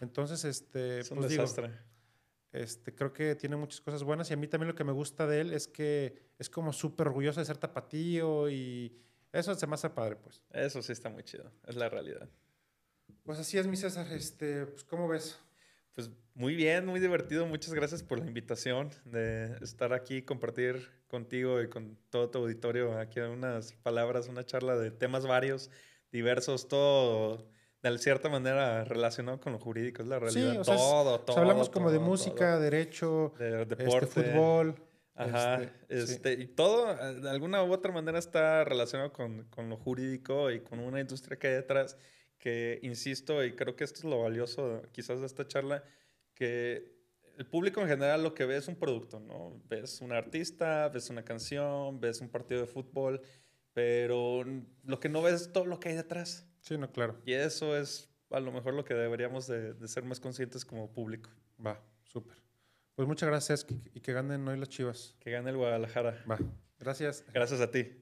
[0.00, 0.98] Entonces, este...
[0.98, 1.70] Es un pues, desastre.
[2.50, 5.28] este, creo que tiene muchas cosas buenas y a mí también lo que me gusta
[5.28, 9.74] de él es que es como súper orgulloso de ser tapatío y eso se me
[9.74, 10.42] hace padre, pues.
[10.50, 12.28] Eso sí está muy chido, es la realidad.
[13.22, 14.12] Pues así es, mi César.
[14.12, 15.38] Este, pues, ¿cómo ves?
[15.94, 17.46] Pues muy bien, muy divertido.
[17.46, 22.98] Muchas gracias por la invitación de estar aquí, compartir contigo y con todo tu auditorio
[22.98, 25.70] aquí unas palabras, una charla de temas varios,
[26.10, 27.46] diversos, todo
[27.82, 30.52] de cierta manera relacionado con lo jurídico, es la realidad.
[30.52, 31.38] Sí, o sea, todo, todo.
[31.38, 34.74] hablamos como de música, derecho, de, este, deporte, fútbol.
[35.14, 39.76] Ajá, este, este y todo de alguna u otra manera está relacionado con, con lo
[39.76, 41.98] jurídico y con una industria que hay detrás
[42.42, 45.84] que insisto, y creo que esto es lo valioso quizás de esta charla,
[46.34, 46.92] que
[47.38, 49.62] el público en general lo que ve es un producto, ¿no?
[49.68, 53.22] Ves un artista, ves una canción, ves un partido de fútbol,
[53.72, 54.44] pero
[54.82, 56.44] lo que no ves es todo lo que hay detrás.
[56.62, 57.22] Sí, no, claro.
[57.24, 60.92] Y eso es a lo mejor lo que deberíamos de, de ser más conscientes como
[60.92, 61.30] público.
[61.64, 62.38] Va, súper.
[62.96, 63.64] Pues muchas gracias
[63.94, 65.14] y que ganen hoy las chivas.
[65.20, 66.24] Que gane el Guadalajara.
[66.28, 66.38] Va,
[66.80, 67.24] gracias.
[67.32, 68.01] Gracias a ti.